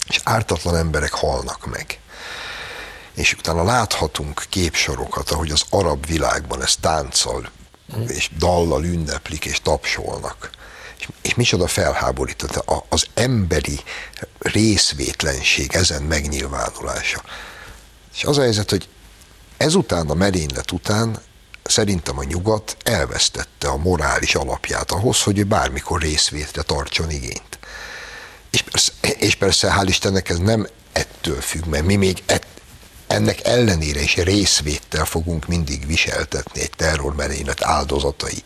és 0.09 0.21
ártatlan 0.25 0.77
emberek 0.77 1.13
halnak 1.13 1.67
meg, 1.67 1.99
és 3.15 3.33
utána 3.33 3.63
láthatunk 3.63 4.45
képsorokat, 4.49 5.31
ahogy 5.31 5.51
az 5.51 5.65
arab 5.71 6.07
világban 6.07 6.63
ez 6.63 6.77
tánccal 6.81 7.51
és 8.07 8.31
dallal 8.39 8.85
ünneplik 8.85 9.45
és 9.45 9.61
tapsolnak. 9.61 10.51
És, 10.99 11.09
és 11.23 11.35
micsoda 11.35 11.67
felháborított 11.67 12.65
az 12.89 13.07
emberi 13.15 13.81
részvétlenség 14.39 15.75
ezen 15.75 16.03
megnyilvánulása. 16.03 17.23
És 18.15 18.25
az 18.25 18.39
a 18.39 18.43
helyzet, 18.43 18.71
hogy 18.71 18.89
ezután 19.57 20.11
a 20.11 20.15
merénylet 20.15 20.73
után 20.73 21.19
szerintem 21.63 22.19
a 22.19 22.25
nyugat 22.25 22.77
elvesztette 22.83 23.69
a 23.69 23.77
morális 23.77 24.35
alapját 24.35 24.91
ahhoz, 24.91 25.23
hogy 25.23 25.39
ő 25.39 25.45
bármikor 25.45 26.01
részvétre 26.01 26.63
tartson 26.63 27.11
igényt. 27.11 27.59
És 28.51 28.63
persze, 28.63 28.93
és 29.19 29.35
persze 29.35 29.75
hál' 29.79 29.89
Istennek 29.89 30.29
ez 30.29 30.39
nem 30.39 30.69
ettől 30.93 31.41
függ, 31.41 31.65
mert 31.65 31.85
mi 31.85 31.97
még 31.97 32.23
ett, 32.27 32.47
ennek 33.15 33.47
ellenére 33.47 34.01
is 34.01 34.17
részvéttel 34.17 35.05
fogunk 35.05 35.47
mindig 35.47 35.87
viseltetni 35.87 36.61
egy 36.61 36.71
terrormerénylet 36.77 37.63
áldozatai 37.63 38.43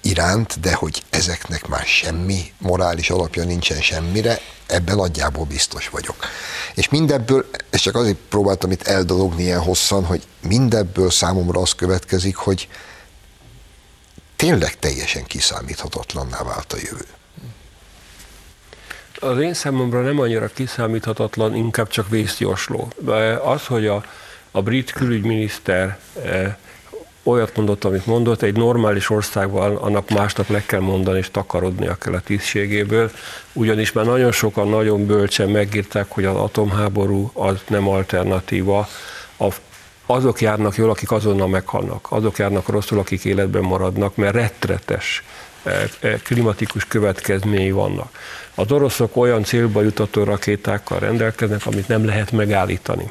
iránt, 0.00 0.60
de 0.60 0.74
hogy 0.74 1.02
ezeknek 1.10 1.66
már 1.66 1.86
semmi 1.86 2.52
morális 2.58 3.10
alapja 3.10 3.44
nincsen 3.44 3.80
semmire, 3.80 4.40
ebben 4.66 4.96
nagyjából 4.96 5.44
biztos 5.44 5.88
vagyok. 5.88 6.16
És 6.74 6.88
mindebből, 6.88 7.46
és 7.70 7.80
csak 7.80 7.94
azért 7.94 8.16
próbáltam 8.28 8.70
itt 8.70 8.82
eldologni 8.82 9.42
ilyen 9.42 9.60
hosszan, 9.60 10.04
hogy 10.04 10.22
mindebből 10.40 11.10
számomra 11.10 11.60
az 11.60 11.72
következik, 11.72 12.36
hogy 12.36 12.68
tényleg 14.36 14.78
teljesen 14.78 15.24
kiszámíthatatlanná 15.24 16.42
vált 16.42 16.72
a 16.72 16.76
jövő 16.76 17.06
az 19.22 19.38
én 19.38 19.54
számomra 19.54 20.00
nem 20.00 20.20
annyira 20.20 20.46
kiszámíthatatlan, 20.46 21.54
inkább 21.54 21.88
csak 21.88 22.08
vészjósló. 22.08 22.88
Az, 23.44 23.66
hogy 23.66 23.86
a, 23.86 24.04
a 24.50 24.62
brit 24.62 24.92
külügyminiszter 24.92 25.98
e, 26.24 26.58
olyat 27.22 27.56
mondott, 27.56 27.84
amit 27.84 28.06
mondott, 28.06 28.42
egy 28.42 28.56
normális 28.56 29.10
országban 29.10 29.76
annak 29.76 30.10
másnap 30.10 30.48
le 30.48 30.62
kell 30.66 30.80
mondani, 30.80 31.18
és 31.18 31.30
takarodnia 31.30 31.94
kell 31.94 32.14
a 32.14 32.20
tisztségéből, 32.20 33.10
ugyanis 33.52 33.92
már 33.92 34.04
nagyon 34.04 34.32
sokan 34.32 34.68
nagyon 34.68 35.06
bölcsen 35.06 35.48
megírták, 35.48 36.06
hogy 36.08 36.24
az 36.24 36.36
atomháború 36.36 37.30
az 37.34 37.60
nem 37.68 37.88
alternatíva, 37.88 38.88
a, 39.38 39.48
azok 40.06 40.40
járnak 40.40 40.76
jól, 40.76 40.90
akik 40.90 41.10
azonnal 41.10 41.48
meghalnak, 41.48 42.06
azok 42.10 42.38
járnak 42.38 42.68
rosszul, 42.68 42.98
akik 42.98 43.24
életben 43.24 43.62
maradnak, 43.62 44.16
mert 44.16 44.34
rettetes 44.34 45.24
e, 45.62 45.88
e, 46.00 46.16
klimatikus 46.16 46.84
következményei 46.84 47.70
vannak. 47.70 48.18
Az 48.54 48.72
oroszok 48.72 49.16
olyan 49.16 49.44
célba 49.44 49.82
jutató 49.82 50.24
rakétákkal 50.24 50.98
rendelkeznek, 50.98 51.66
amit 51.66 51.88
nem 51.88 52.04
lehet 52.04 52.32
megállítani. 52.32 53.10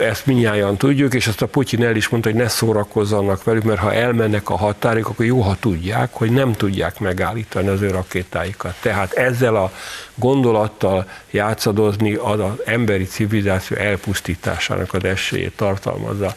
Ezt 0.00 0.26
minnyáján 0.26 0.76
tudjuk, 0.76 1.14
és 1.14 1.26
ezt 1.26 1.42
a 1.42 1.46
Putyin 1.46 1.84
el 1.84 1.96
is 1.96 2.08
mondta, 2.08 2.30
hogy 2.30 2.38
ne 2.38 2.48
szórakozzanak 2.48 3.44
velük, 3.44 3.62
mert 3.62 3.80
ha 3.80 3.92
elmennek 3.92 4.50
a 4.50 4.56
határig, 4.56 5.04
akkor 5.04 5.24
jó, 5.24 5.40
ha 5.40 5.56
tudják, 5.60 6.12
hogy 6.12 6.30
nem 6.30 6.52
tudják 6.52 6.98
megállítani 6.98 7.68
az 7.68 7.80
ő 7.80 7.90
rakétáikat. 7.90 8.74
Tehát 8.80 9.12
ezzel 9.12 9.56
a 9.56 9.72
gondolattal 10.14 11.08
játszadozni 11.30 12.14
az 12.14 12.40
az 12.40 12.52
emberi 12.64 13.04
civilizáció 13.04 13.76
elpusztításának 13.76 14.94
az 14.94 15.04
esélyét 15.04 15.56
tartalmazza. 15.56 16.34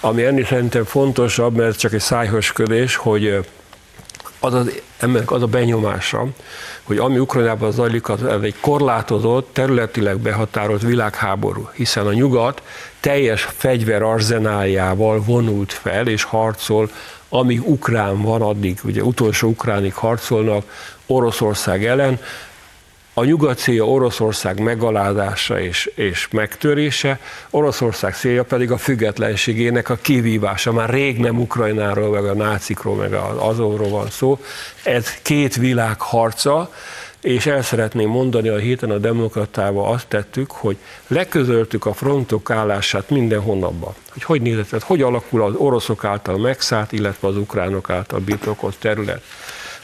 Ami 0.00 0.24
ennél 0.24 0.44
szerintem 0.44 0.84
fontosabb, 0.84 1.56
mert 1.56 1.78
csak 1.78 1.92
egy 1.92 2.00
szájhösködés, 2.00 2.96
hogy 2.96 3.46
az, 4.44 4.54
az 4.54 4.80
embernek 4.98 5.30
az 5.30 5.42
a 5.42 5.46
benyomása, 5.46 6.26
hogy 6.82 6.98
ami 6.98 7.18
Ukrajnában 7.18 7.72
zajlik, 7.72 8.08
az 8.08 8.24
egy 8.42 8.60
korlátozott, 8.60 9.48
területileg 9.52 10.18
behatárolt 10.18 10.82
világháború, 10.82 11.68
hiszen 11.72 12.06
a 12.06 12.12
nyugat 12.12 12.62
teljes 13.00 13.48
fegyverarzenáljával 13.56 15.20
vonult 15.20 15.72
fel 15.72 16.06
és 16.06 16.22
harcol, 16.22 16.90
amíg 17.28 17.68
ukrán 17.68 18.22
van, 18.22 18.42
addig 18.42 18.78
ugye 18.84 19.02
utolsó 19.02 19.48
ukránig 19.48 19.94
harcolnak 19.94 20.64
Oroszország 21.06 21.84
ellen, 21.84 22.18
a 23.16 23.24
nyugat 23.24 23.58
célja 23.58 23.88
Oroszország 23.88 24.60
megalázása 24.60 25.60
és, 25.60 25.90
és 25.94 26.28
megtörése, 26.30 27.18
Oroszország 27.50 28.14
célja 28.14 28.44
pedig 28.44 28.70
a 28.70 28.76
függetlenségének 28.76 29.88
a 29.88 29.98
kivívása. 30.02 30.72
Már 30.72 30.90
rég 30.90 31.18
nem 31.18 31.40
Ukrajnáról, 31.40 32.10
meg 32.10 32.24
a 32.24 32.34
nácikról, 32.34 32.96
meg 32.96 33.12
az 33.12 33.36
azonról 33.38 33.88
van 33.88 34.10
szó. 34.10 34.38
Ez 34.82 35.14
két 35.22 35.56
világ 35.56 36.00
harca, 36.00 36.70
és 37.20 37.46
el 37.46 37.62
szeretném 37.62 38.08
mondani, 38.08 38.48
a 38.48 38.56
héten 38.56 38.90
a 38.90 38.98
demokratával 38.98 39.92
azt 39.92 40.06
tettük, 40.06 40.50
hogy 40.50 40.76
leközöltük 41.06 41.86
a 41.86 41.92
frontok 41.92 42.50
állását 42.50 43.10
minden 43.10 43.40
hónapban. 43.40 43.94
Hogy 44.12 44.22
hogy 44.22 44.42
nézett, 44.42 44.82
hogy 44.82 45.02
alakul 45.02 45.42
az 45.42 45.54
oroszok 45.54 46.04
által 46.04 46.38
megszállt, 46.38 46.92
illetve 46.92 47.28
az 47.28 47.36
ukránok 47.36 47.90
által 47.90 48.20
birtokolt 48.20 48.76
terület. 48.78 49.22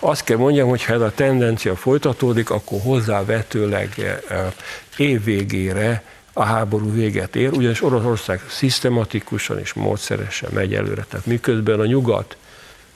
Azt 0.02 0.24
kell 0.24 0.36
mondjam, 0.36 0.68
hogy 0.68 0.84
ha 0.84 0.92
ez 0.92 1.00
a 1.00 1.12
tendencia 1.14 1.76
folytatódik, 1.76 2.50
akkor 2.50 2.80
hozzávetőleg 2.80 3.94
eh, 4.28 4.52
év 4.96 5.24
végére 5.24 6.02
a 6.32 6.44
háború 6.44 6.92
véget 6.92 7.36
ér, 7.36 7.52
ugyanis 7.52 7.82
Oroszország 7.82 8.40
szisztematikusan 8.48 9.58
és 9.58 9.72
módszeresen 9.72 10.50
megy 10.52 10.74
előre. 10.74 11.04
Tehát 11.08 11.26
miközben 11.26 11.80
a 11.80 11.86
nyugat 11.86 12.36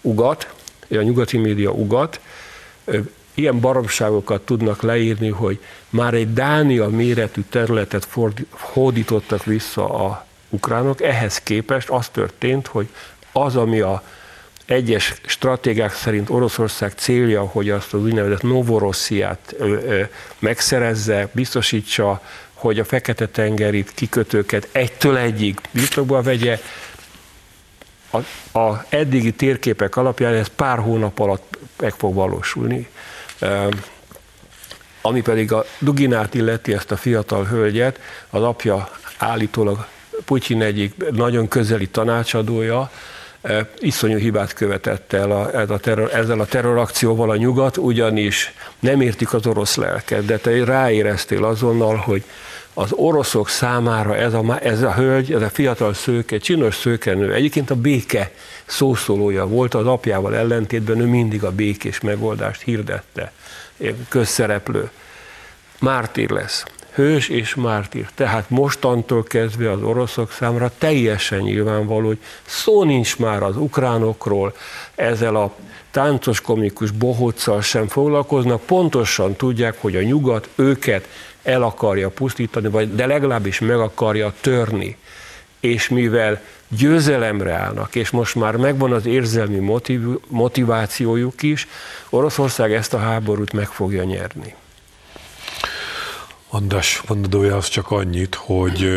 ugat, 0.01 0.55
a 0.91 0.95
nyugati 0.95 1.37
média 1.37 1.71
ugat, 1.71 2.21
ilyen 3.35 3.61
baromságokat 3.61 4.41
tudnak 4.41 4.83
leírni, 4.83 5.29
hogy 5.29 5.61
már 5.91 6.15
egy 6.15 6.33
Dánia 6.33 6.89
méretű 6.89 7.43
területet 7.51 8.09
hódítottak 8.51 9.45
vissza 9.45 10.07
a 10.07 10.27
ukránok, 10.49 11.03
ehhez 11.03 11.39
képest 11.39 11.89
az 11.89 12.09
történt, 12.09 12.67
hogy 12.67 12.89
az, 13.33 13.57
ami 13.57 13.81
a 13.81 14.03
egyes 14.67 15.15
stratégák 15.27 15.95
szerint 15.95 16.31
Oroszország 16.31 16.93
célja, 16.93 17.43
hogy 17.43 17.71
azt 17.71 17.95
az 17.95 18.03
úgynevezett 18.03 18.43
Novorossziát 18.43 19.55
megszerezze, 20.39 21.29
biztosítsa, 21.33 22.21
hogy 22.53 22.79
a 22.79 22.85
Fekete-tengeri 22.85 23.85
kikötőket 23.95 24.69
egytől 24.73 25.17
egyig 25.17 25.61
birtokba 25.71 26.23
vegye, 26.23 26.59
a, 28.11 28.59
a 28.59 28.85
eddigi 28.89 29.33
térképek 29.33 29.97
alapján 29.97 30.35
ez 30.35 30.47
pár 30.47 30.79
hónap 30.79 31.19
alatt 31.19 31.59
meg 31.81 31.93
fog 31.93 32.15
valósulni. 32.15 32.89
Ami 35.01 35.23
pedig 35.23 35.53
a 35.53 35.65
Duginát 35.79 36.35
illeti, 36.35 36.73
ezt 36.73 36.91
a 36.91 36.97
fiatal 36.97 37.45
hölgyet, 37.45 38.01
az 38.31 38.43
apja 38.43 38.89
állítólag 39.17 39.87
Putyin 40.25 40.63
egyik 40.63 41.11
nagyon 41.11 41.49
közeli 41.49 41.89
tanácsadója, 41.89 42.91
iszonyú 43.79 44.19
hibát 44.19 44.53
követett 44.53 45.13
el 45.13 45.31
a, 45.31 45.61
ez 45.61 45.71
a 45.71 45.79
terror, 45.79 46.15
ezzel 46.15 46.41
a 46.41 46.47
terrorakcióval 46.47 47.31
a 47.31 47.37
nyugat, 47.37 47.77
ugyanis 47.77 48.53
nem 48.79 49.01
értik 49.01 49.35
az 49.35 49.47
orosz 49.47 49.77
lelket, 49.77 50.25
de 50.25 50.39
te 50.39 50.65
ráéreztél 50.65 51.45
azonnal, 51.45 51.97
hogy 51.97 52.25
az 52.75 52.93
oroszok 52.93 53.49
számára 53.49 54.17
ez 54.17 54.35
a, 54.35 54.59
ez 54.63 54.83
a 54.83 54.95
hölgy, 54.95 55.33
ez 55.33 55.43
a 55.43 55.49
fiatal 55.49 55.95
szőke, 55.95 56.39
csinos 56.39 56.75
szőkenő, 56.75 57.33
egyébként 57.33 57.71
a 57.71 57.75
béke 57.75 58.31
szószólója 58.65 59.47
volt, 59.47 59.75
az 59.75 59.87
apjával 59.87 60.37
ellentétben 60.37 61.01
ő 61.01 61.05
mindig 61.05 61.45
a 61.45 61.51
békés 61.51 62.01
megoldást 62.01 62.63
hirdette, 62.63 63.33
közszereplő. 64.09 64.91
Mártír 65.81 66.31
lesz 66.31 66.65
hős 66.95 67.29
és 67.29 67.55
mártír. 67.55 68.09
Tehát 68.15 68.51
mostantól 68.51 69.23
kezdve 69.23 69.71
az 69.71 69.83
oroszok 69.83 70.33
számára 70.33 70.71
teljesen 70.79 71.39
nyilvánvaló, 71.39 72.07
hogy 72.07 72.23
szó 72.47 72.85
nincs 72.85 73.19
már 73.19 73.43
az 73.43 73.57
ukránokról, 73.57 74.55
ezzel 74.95 75.37
a 75.37 75.55
táncos 75.91 76.41
komikus 76.41 76.91
bohóccal 76.91 77.61
sem 77.61 77.89
foglalkoznak, 77.89 78.63
pontosan 78.63 79.35
tudják, 79.35 79.77
hogy 79.81 79.97
a 79.97 80.03
nyugat 80.03 80.49
őket 80.55 81.09
el 81.43 81.63
akarja 81.63 82.11
pusztítani, 82.11 82.69
vagy 82.69 82.95
de 82.95 83.07
legalábbis 83.07 83.61
meg 83.61 83.79
akarja 83.79 84.35
törni. 84.41 84.97
És 85.61 85.89
mivel 85.89 86.43
győzelemre 86.69 87.53
állnak, 87.53 87.95
és 87.95 88.11
most 88.11 88.35
már 88.35 88.57
megvan 88.57 88.93
az 88.93 89.07
érzelmi 89.07 89.59
motiv, 89.59 90.01
motivációjuk 90.29 91.43
is, 91.43 91.69
Oroszország 92.11 92.73
ezt 92.73 92.95
a 92.95 92.99
háborút 92.99 93.53
meg 93.53 93.67
fogja 93.67 94.03
nyerni. 94.03 94.55
András 96.55 97.03
mondadója 97.09 97.57
az 97.57 97.69
csak 97.69 97.91
annyit, 97.91 98.35
hogy 98.35 98.89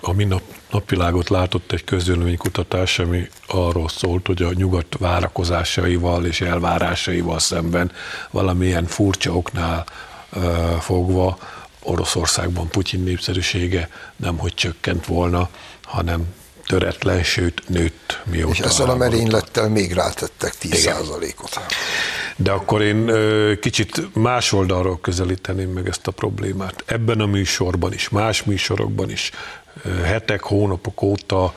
a 0.00 0.12
minap 0.12 0.42
napvilágot 0.70 1.28
látott 1.28 1.72
egy 1.72 1.84
közvéleménykutatás, 1.84 2.98
ami 2.98 3.28
arról 3.46 3.88
szólt, 3.88 4.26
hogy 4.26 4.42
a 4.42 4.52
nyugat 4.52 4.96
várakozásaival 4.98 6.24
és 6.24 6.40
elvárásaival 6.40 7.38
szemben 7.38 7.92
valamilyen 8.30 8.86
furcsa 8.86 9.32
oknál 9.32 9.86
fogva 10.80 11.38
Oroszországban 11.82 12.68
Putyin 12.68 13.02
népszerűsége 13.02 13.88
nem 14.16 14.38
hogy 14.38 14.54
csökkent 14.54 15.06
volna, 15.06 15.48
hanem 15.82 16.24
töretlen, 16.66 17.22
sőt 17.22 17.62
nőtt 17.68 18.20
mióta. 18.24 18.52
És 18.52 18.58
ezzel 18.58 18.90
a 18.90 18.96
merénylettel 18.96 19.68
még 19.68 19.92
rátettek 19.92 20.54
10%-ot. 20.62 21.60
De 22.36 22.50
akkor 22.50 22.82
én 22.82 23.10
kicsit 23.60 24.14
más 24.14 24.52
oldalról 24.52 25.00
közelíteném 25.00 25.70
meg 25.70 25.88
ezt 25.88 26.06
a 26.06 26.10
problémát. 26.10 26.82
Ebben 26.86 27.20
a 27.20 27.26
műsorban 27.26 27.92
is, 27.92 28.08
más 28.08 28.42
műsorokban 28.42 29.10
is, 29.10 29.30
hetek, 30.04 30.42
hónapok 30.42 31.02
óta 31.02 31.54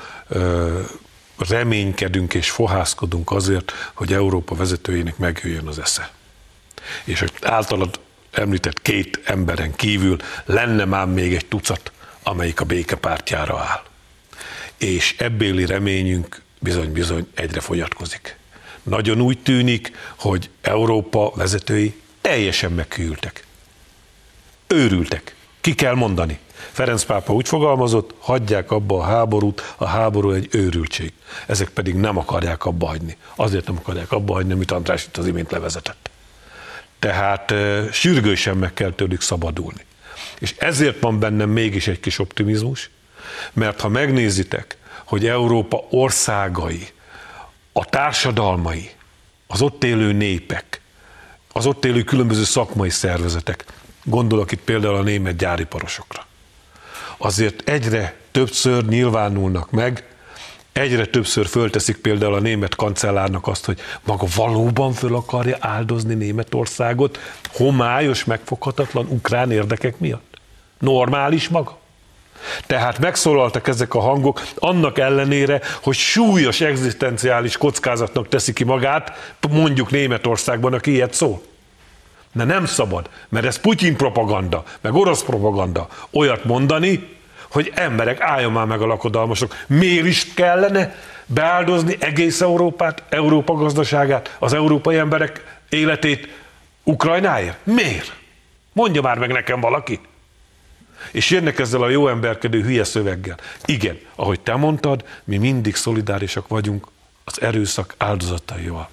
reménykedünk 1.37 2.33
és 2.33 2.49
fohászkodunk 2.49 3.31
azért, 3.31 3.71
hogy 3.93 4.13
Európa 4.13 4.55
vezetőjének 4.55 5.17
megjöjjön 5.17 5.67
az 5.67 5.79
esze. 5.79 6.11
És 7.03 7.23
általad 7.41 7.99
említett 8.31 8.81
két 8.81 9.21
emberen 9.23 9.75
kívül 9.75 10.17
lenne 10.45 10.85
már 10.85 11.07
még 11.07 11.33
egy 11.33 11.45
tucat, 11.45 11.91
amelyik 12.23 12.59
a 12.59 12.65
békepártjára 12.65 13.57
áll. 13.57 13.83
És 14.77 15.15
ebbéli 15.17 15.65
reményünk 15.65 16.41
bizony-bizony 16.59 17.27
egyre 17.33 17.59
fogyatkozik. 17.59 18.38
Nagyon 18.89 19.21
úgy 19.21 19.39
tűnik, 19.39 19.91
hogy 20.17 20.49
Európa 20.61 21.31
vezetői 21.35 22.01
teljesen 22.21 22.71
megküldtek. 22.71 23.45
Őrültek. 24.67 25.35
Ki 25.61 25.75
kell 25.75 25.93
mondani. 25.93 26.39
Ferenc 26.71 27.03
pápa 27.03 27.33
úgy 27.33 27.47
fogalmazott, 27.47 28.13
hagyják 28.19 28.71
abba 28.71 28.97
a 28.97 29.03
háborút, 29.03 29.73
a 29.77 29.85
háború 29.85 30.31
egy 30.31 30.47
őrültség. 30.51 31.13
Ezek 31.47 31.69
pedig 31.69 31.95
nem 31.95 32.17
akarják 32.17 32.65
abba 32.65 32.87
hagyni. 32.87 33.17
Azért 33.35 33.65
nem 33.67 33.77
akarják 33.77 34.11
abba 34.11 34.33
hagyni, 34.33 34.53
amit 34.53 34.71
András 34.71 35.05
itt 35.05 35.17
az 35.17 35.27
imént 35.27 35.51
levezetett. 35.51 36.09
Tehát 36.99 37.53
sürgősen 37.91 38.57
meg 38.57 38.73
kell 38.73 38.91
tőlük 38.91 39.21
szabadulni. 39.21 39.85
És 40.39 40.55
ezért 40.57 40.99
van 40.99 41.19
bennem 41.19 41.49
mégis 41.49 41.87
egy 41.87 41.99
kis 41.99 42.19
optimizmus, 42.19 42.89
mert 43.53 43.81
ha 43.81 43.87
megnézitek, 43.87 44.77
hogy 45.05 45.25
Európa 45.25 45.85
országai, 45.89 46.87
a 47.79 47.85
társadalmai, 47.85 48.91
az 49.47 49.61
ott 49.61 49.83
élő 49.83 50.11
népek, 50.11 50.81
az 51.51 51.65
ott 51.65 51.85
élő 51.85 52.03
különböző 52.03 52.43
szakmai 52.43 52.89
szervezetek, 52.89 53.65
gondolok 54.03 54.51
itt 54.51 54.61
például 54.61 54.95
a 54.95 55.01
német 55.01 55.35
gyáriparosokra, 55.35 56.25
azért 57.17 57.69
egyre 57.69 58.15
többször 58.31 58.85
nyilvánulnak 58.85 59.71
meg 59.71 60.03
Egyre 60.71 61.05
többször 61.05 61.45
fölteszik 61.45 61.97
például 61.97 62.33
a 62.33 62.39
német 62.39 62.75
kancellárnak 62.75 63.47
azt, 63.47 63.65
hogy 63.65 63.79
maga 64.03 64.25
valóban 64.35 64.93
föl 64.93 65.15
akarja 65.15 65.57
áldozni 65.59 66.13
Németországot 66.13 67.19
homályos, 67.53 68.23
megfoghatatlan 68.23 69.05
ukrán 69.09 69.51
érdekek 69.51 69.99
miatt. 69.99 70.37
Normális 70.79 71.49
maga? 71.49 71.79
Tehát 72.67 72.99
megszólaltak 72.99 73.67
ezek 73.67 73.93
a 73.93 73.99
hangok, 73.99 74.41
annak 74.55 74.97
ellenére, 74.97 75.61
hogy 75.81 75.95
súlyos 75.95 76.61
egzisztenciális 76.61 77.57
kockázatnak 77.57 78.27
teszi 78.27 78.53
ki 78.53 78.63
magát, 78.63 79.35
mondjuk 79.49 79.91
Németországban, 79.91 80.73
aki 80.73 80.91
ilyet 80.91 81.13
szól. 81.13 81.41
De 82.31 82.43
nem 82.43 82.65
szabad, 82.65 83.09
mert 83.29 83.45
ez 83.45 83.59
Putyin 83.59 83.95
propaganda, 83.95 84.63
meg 84.81 84.93
orosz 84.93 85.23
propaganda 85.23 85.87
olyat 86.11 86.43
mondani, 86.43 87.17
hogy 87.51 87.71
emberek, 87.75 88.21
álljon 88.21 88.51
már 88.51 88.65
meg 88.65 88.81
a 88.81 88.85
lakodalmasok. 88.85 89.55
Miért 89.67 90.05
is 90.05 90.33
kellene 90.33 90.95
beáldozni 91.25 91.95
egész 91.99 92.41
Európát, 92.41 93.03
Európa 93.09 93.53
gazdaságát, 93.53 94.35
az 94.39 94.53
európai 94.53 94.97
emberek 94.97 95.59
életét 95.69 96.27
Ukrajnáért? 96.83 97.57
Miért? 97.63 98.15
Mondja 98.73 99.01
már 99.01 99.17
meg 99.17 99.31
nekem 99.31 99.59
valaki. 99.59 99.99
És 101.11 101.29
jönnek 101.29 101.59
ezzel 101.59 101.81
a 101.81 101.89
jó 101.89 102.07
emberkedő 102.07 102.61
hülye 102.61 102.83
szöveggel. 102.83 103.37
Igen, 103.65 103.99
ahogy 104.15 104.39
te 104.39 104.55
mondtad, 104.55 105.05
mi 105.23 105.37
mindig 105.37 105.75
szolidárisak 105.75 106.47
vagyunk 106.47 106.87
az 107.23 107.41
erőszak 107.41 107.95
áldozataival. 107.97 108.89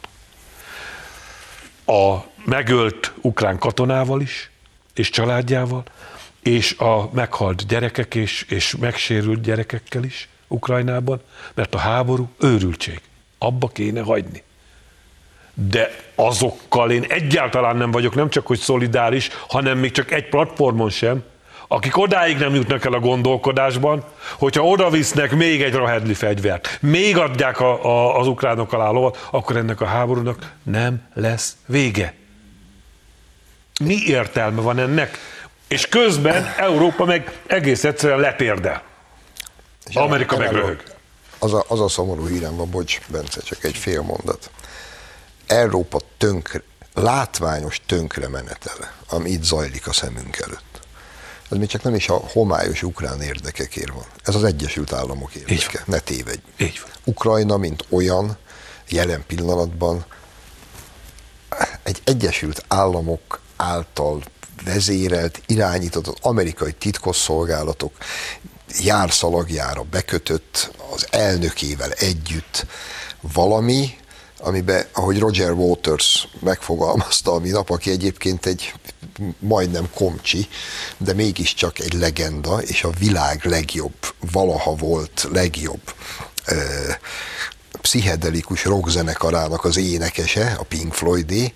A 1.87 2.16
megölt 2.45 3.12
ukrán 3.21 3.59
katonával 3.59 4.21
is, 4.21 4.51
és 4.95 5.11
családjával, 5.11 5.85
és 6.42 6.73
a 6.79 7.11
meghalt 7.12 7.66
gyerekek 7.66 8.14
és, 8.14 8.42
és 8.49 8.77
megsérült 8.77 9.40
gyerekekkel 9.40 10.05
is 10.05 10.29
Ukrajnában, 10.49 11.21
mert 11.55 11.75
a 11.75 11.79
háború 11.79 12.29
őrültség. 12.40 13.01
Abba 13.38 13.69
kéne 13.69 14.03
hagyni. 14.03 14.42
de 15.55 15.90
azokkal 16.14 16.90
én 16.90 17.05
egyáltalán 17.09 17.77
nem 17.77 17.90
vagyok, 17.90 18.14
nem 18.14 18.31
csak 18.31 18.47
hogy 18.47 18.59
szolidáris, 18.59 19.29
hanem 19.49 19.79
még 19.79 19.90
csak 19.90 20.11
egy 20.11 20.29
platformon 20.29 20.90
sem, 20.90 21.23
akik 21.68 21.96
odáig 21.96 22.38
nem 22.38 22.55
jutnak 22.55 22.85
el 22.85 22.92
a 22.92 23.00
gondolkodásban, 23.00 24.05
hogyha 24.38 24.66
oda 24.66 24.90
visznek 24.90 25.31
még 25.31 25.62
egy 25.62 25.72
rahedli 25.72 26.14
fegyvert, 26.14 26.79
még 26.81 27.18
adják 27.18 27.61
a, 27.61 27.85
a, 27.85 28.18
az 28.18 28.26
ukránok 28.26 28.72
alá 28.72 28.90
lovat, 28.90 29.29
akkor 29.31 29.57
ennek 29.57 29.81
a 29.81 29.87
háborúnak 29.87 30.52
nem 30.62 31.09
lesz 31.14 31.57
vége. 31.66 32.14
Mi 33.81 33.96
értelme 34.07 34.61
van 34.61 34.79
ennek? 34.79 35.18
És 35.68 35.88
közben 35.88 36.55
Európa 36.57 37.05
meg 37.05 37.40
egész 37.46 37.85
egyszerűen 37.85 38.20
letérdel. 38.20 38.83
Amerika 39.94 40.37
meg 40.37 40.52
röhög. 40.52 40.83
Az 41.38 41.52
a, 41.52 41.64
az 41.68 41.81
a 41.81 41.88
szomorú 41.88 42.26
hírem 42.26 42.57
van, 42.57 42.70
bocs, 42.70 43.00
Bence, 43.09 43.40
csak 43.40 43.64
egy 43.64 43.76
fél 43.76 44.02
mondat. 44.02 44.50
Európa 45.46 45.98
tönkre, 46.18 46.62
látványos 46.94 47.81
tönkre 47.87 48.29
menetele, 48.29 48.92
ami 49.09 49.31
itt 49.31 49.42
zajlik 49.42 49.87
a 49.87 49.92
szemünk 49.92 50.37
előtt. 50.37 50.75
Ez 51.50 51.59
még 51.59 51.68
csak 51.68 51.82
nem 51.82 51.94
is 51.94 52.09
a 52.09 52.14
homályos 52.14 52.82
ukrán 52.82 53.22
érdekekért 53.22 53.92
van. 53.92 54.04
Ez 54.24 54.35
az 54.35 54.44
Egyesült 54.44 54.92
Államok 54.92 55.35
érdeke. 55.35 55.82
Ne 55.87 55.98
tévedj. 55.98 56.40
Így 56.56 56.80
van. 56.82 56.90
Ukrajna, 57.04 57.56
mint 57.56 57.85
olyan, 57.88 58.37
jelen 58.88 59.24
pillanatban 59.26 60.06
egy 61.82 62.00
Egyesült 62.04 62.64
Államok 62.68 63.40
által 63.56 64.22
vezérelt, 64.64 65.42
irányított, 65.46 66.06
az 66.06 66.14
amerikai 66.20 66.72
titkosszolgálatok 66.72 67.92
járszalagjára 68.78 69.82
bekötött 69.82 70.70
az 70.94 71.06
elnökével 71.11 71.90
együtt 71.90 72.66
valami, 73.20 73.96
amiben, 74.38 74.87
ahogy 74.92 75.18
Roger 75.18 75.53
Waters 75.53 76.29
megfogalmazta 76.40 77.33
a 77.33 77.38
nap, 77.38 77.70
aki 77.70 77.90
egyébként 77.90 78.46
egy 78.46 78.72
majdnem 79.38 79.88
komcsi, 79.94 80.49
de 80.96 81.12
mégiscsak 81.12 81.79
egy 81.79 81.92
legenda, 81.92 82.62
és 82.62 82.85
a 82.85 82.90
világ 82.99 83.44
legjobb, 83.44 84.14
valaha 84.31 84.75
volt 84.75 85.29
legjobb 85.33 85.94
ö, 86.46 86.57
pszichedelikus 87.81 88.64
rockzenekarának 88.64 89.64
az 89.64 89.77
énekese, 89.77 90.57
a 90.59 90.62
Pink 90.62 90.94
Floydé, 90.94 91.53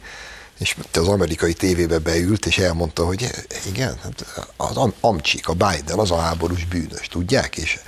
és 0.59 0.77
az 0.93 1.09
amerikai 1.09 1.53
tévébe 1.53 1.99
beült, 1.99 2.47
és 2.47 2.59
elmondta, 2.59 3.05
hogy 3.05 3.31
igen, 3.67 3.99
hát 4.03 4.49
az 4.57 4.93
amcsik, 5.01 5.49
a 5.49 5.53
Biden, 5.53 5.99
az 5.99 6.11
a 6.11 6.19
háborús 6.19 6.65
bűnös, 6.65 7.09
tudják? 7.09 7.57
És 7.57 7.79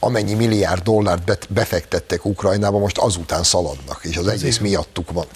amennyi 0.00 0.34
milliárd 0.34 0.82
dollárt 0.82 1.52
befektettek 1.52 2.24
Ukrajnába, 2.24 2.78
most 2.78 2.98
azután 2.98 3.42
szaladnak, 3.42 4.00
és 4.02 4.16
az 4.16 4.26
egész 4.26 4.58
miattuk 4.58 5.10
van. 5.10 5.26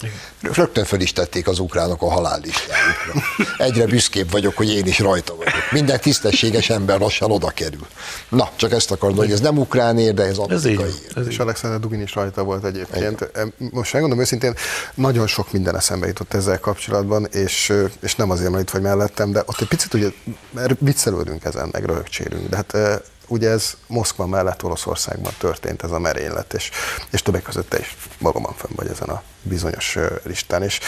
Rögtön 0.41 0.85
föl 0.85 1.01
is 1.01 1.13
tették 1.13 1.49
az 1.49 1.59
ukránok 1.59 2.03
a 2.03 2.11
halállistájukra. 2.11 3.13
Egyre 3.59 3.87
büszkébb 3.87 4.31
vagyok, 4.31 4.57
hogy 4.57 4.75
én 4.75 4.87
is 4.87 4.99
rajta 4.99 5.37
vagyok. 5.37 5.53
Minden 5.71 6.01
tisztességes 6.01 6.71
ember 6.71 6.99
lassan 6.99 7.31
oda 7.31 7.49
kerül. 7.49 7.87
Na, 8.29 8.49
csak 8.57 8.73
ezt 8.73 8.91
akarom, 8.91 9.17
hogy 9.17 9.33
ez 9.33 9.41
nem 9.41 9.59
ukrán 9.59 9.99
ér, 9.99 10.15
de 10.15 10.23
ez 10.23 10.39
amerikai 10.39 10.85
ér. 10.85 11.17
Ez 11.17 11.27
és 11.27 11.39
Alexander 11.39 11.81
Dugin 11.81 12.01
is 12.01 12.15
rajta 12.15 12.43
volt 12.43 12.65
egyébként. 12.65 13.21
Egy. 13.21 13.53
Most 13.71 13.93
megmondom 13.93 14.21
őszintén, 14.21 14.55
nagyon 14.95 15.27
sok 15.27 15.53
minden 15.53 15.77
eszembe 15.77 16.07
jutott 16.07 16.35
ezzel 16.35 16.61
kapcsolatban, 16.61 17.27
és, 17.33 17.73
és 18.01 18.15
nem 18.17 18.31
azért, 18.31 18.51
mert 18.51 18.63
itt 18.63 18.71
vagy 18.71 18.83
mellettem, 18.83 19.33
de 19.33 19.43
ott 19.47 19.61
egy 19.61 19.69
picit 19.69 19.95
ugye, 19.95 20.09
mert 20.51 20.75
viccelődünk 20.79 21.45
ezen, 21.45 21.69
meg 21.73 21.85
röhögcsérünk, 21.85 22.49
de 22.49 22.57
hát 22.57 22.77
ugye 23.27 23.51
ez 23.51 23.77
Moszkva 23.87 24.27
mellett 24.27 24.65
Oroszországban 24.65 25.33
történt 25.39 25.83
ez 25.83 25.91
a 25.91 25.99
merénylet, 25.99 26.55
és, 26.55 26.71
és 27.11 27.23
többek 27.23 27.43
között 27.43 27.69
te 27.71 27.79
is 27.79 27.97
magamon 28.19 28.53
fenn 28.57 28.71
vagy 28.77 28.89
ezen 28.89 29.09
a 29.09 29.23
bizonyos 29.43 29.99
listán, 30.23 30.63
és, 30.63 30.81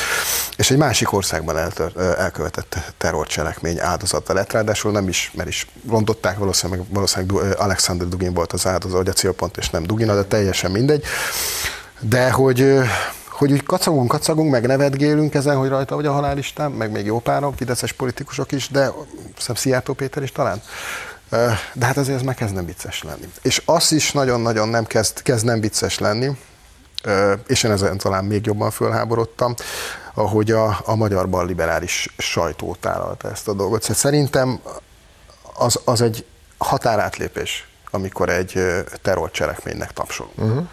és 0.57 0.71
egy 0.71 0.77
másik 0.77 1.13
országban 1.13 1.57
eltör, 1.59 1.93
elkövetett 1.97 2.95
terrorcselekmény 2.99 3.81
áldozata 3.81 4.33
lett, 4.33 4.53
ráadásul 4.53 4.93
nem 4.93 5.09
is, 5.09 5.33
mert 5.35 5.49
is 5.49 5.67
rontották, 5.89 6.39
valószínűleg, 6.39 6.85
valószínűleg 6.89 7.57
Alexander 7.59 8.09
Dugin 8.09 8.35
volt 8.35 8.53
az 8.53 8.67
áldozat, 8.67 8.97
vagy 8.97 9.09
a 9.09 9.13
célpont, 9.13 9.57
és 9.57 9.71
nem 9.71 9.83
Dugin, 9.83 10.07
de 10.07 10.25
teljesen 10.25 10.71
mindegy, 10.71 11.05
de 12.01 12.31
hogy 12.31 12.81
hogy 13.37 13.53
úgy 13.53 13.63
kacagunk, 13.63 14.09
kacagunk, 14.09 14.51
meg 14.51 14.67
nevetgélünk 14.67 15.35
ezen, 15.35 15.57
hogy 15.57 15.69
rajta 15.69 15.95
vagy 15.95 16.07
a 16.07 16.13
halálistán, 16.13 16.71
meg 16.71 16.91
még 16.91 17.07
jó 17.07 17.19
páran, 17.19 17.57
fideszes 17.57 17.93
politikusok 17.93 18.53
is, 18.53 18.69
de 18.69 18.81
szerintem 18.81 19.55
Szijjártó 19.55 19.93
Péter 19.93 20.23
is 20.23 20.33
talán, 20.33 20.63
de 21.73 21.87
hát 21.87 21.97
azért 21.97 22.17
ez 22.17 22.23
már 22.23 22.35
kezd 22.35 22.55
nem 22.55 22.67
vicces 22.67 23.03
lenni. 23.03 23.29
És 23.43 23.63
az 23.65 23.93
is 23.93 24.13
nagyon-nagyon 24.13 24.69
nem 24.69 24.85
kezd, 24.85 25.23
kezd 25.23 25.45
nem 25.45 25.61
vicces 25.61 25.99
lenni, 25.99 26.37
és 27.47 27.63
én 27.63 27.71
ezen 27.71 27.99
talán 27.99 28.25
még 28.25 28.47
jobban 28.47 28.71
fölháborodtam, 28.71 29.55
ahogy 30.15 30.51
a, 30.51 30.81
a 30.85 30.95
magyar 30.95 31.29
balliberális 31.29 32.15
sajtó 32.19 32.77
tálalta 32.81 33.31
ezt 33.31 33.49
a 33.49 33.53
dolgot. 33.53 33.81
Szóval 33.81 33.97
szerintem 33.97 34.61
az, 35.55 35.81
az 35.85 36.01
egy 36.01 36.25
határátlépés, 36.59 37.69
amikor 37.91 38.29
egy 38.29 38.59
terrorcselekménynek 39.03 39.93
tapsolunk. 39.93 40.39
Uh-huh. 40.39 40.67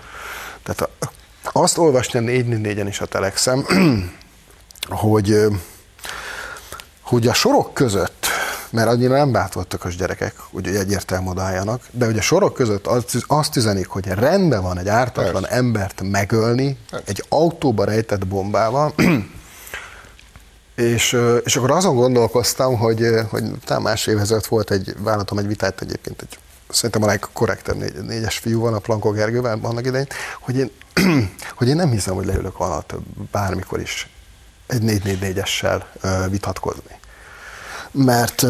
Tehát 0.63 0.89
azt 1.51 1.77
olvasni 1.77 2.19
a 2.19 2.21
4 2.21 2.87
is 2.87 3.01
a 3.01 3.05
Telexem, 3.05 3.65
hogy, 4.89 5.39
hogy 7.01 7.27
a 7.27 7.33
sorok 7.33 7.73
között 7.73 8.22
mert 8.73 8.87
annyira 8.87 9.17
nem 9.17 9.31
bátortak 9.31 9.85
az 9.85 9.95
gyerekek, 9.95 10.35
hogy 10.51 10.67
egyértelmű 10.67 11.29
odaálljanak, 11.29 11.81
de 11.91 12.07
ugye 12.07 12.21
sorok 12.21 12.53
között 12.53 12.87
azt, 12.87 13.17
azt 13.27 13.55
üzenik, 13.55 13.87
hogy 13.87 14.05
rendben 14.07 14.61
van 14.61 14.77
egy 14.77 14.87
ártatlan 14.87 15.41
Persze. 15.41 15.57
embert 15.57 16.01
megölni 16.01 16.77
Persze. 16.89 17.05
egy 17.07 17.23
autóba 17.29 17.83
rejtett 17.83 18.27
bombával, 18.27 18.93
és, 20.75 21.17
és 21.43 21.55
akkor 21.55 21.71
azon 21.71 21.95
gondolkoztam, 21.95 22.77
hogy, 22.77 23.07
hogy 23.29 23.43
talán 23.65 23.81
más 23.81 24.07
év 24.07 24.17
ezelőtt 24.17 24.45
volt 24.45 24.71
egy, 24.71 24.95
vállalatom 24.97 25.37
egy 25.37 25.47
vitát 25.47 25.81
egyébként 25.81 26.21
egy 26.21 26.37
szerintem 26.69 27.03
a 27.03 27.05
legkorrektebb 27.05 27.75
négy, 27.75 27.93
négyes 27.93 28.37
fiú 28.37 28.59
van 28.59 28.73
a 28.73 28.79
Plankó 28.79 29.11
Gergővel 29.11 29.59
annak 29.61 29.85
idején, 29.85 30.07
hogy 30.41 30.57
én, 30.57 30.71
hogy 31.57 31.67
én 31.67 31.75
nem 31.75 31.91
hiszem, 31.91 32.15
hogy 32.15 32.25
leülök 32.25 32.59
alatt 32.59 32.95
bármikor 33.31 33.79
is 33.79 34.09
egy 34.67 34.81
4-4-4-essel 34.83 35.81
vitatkozni 36.29 37.01
mert, 37.93 38.41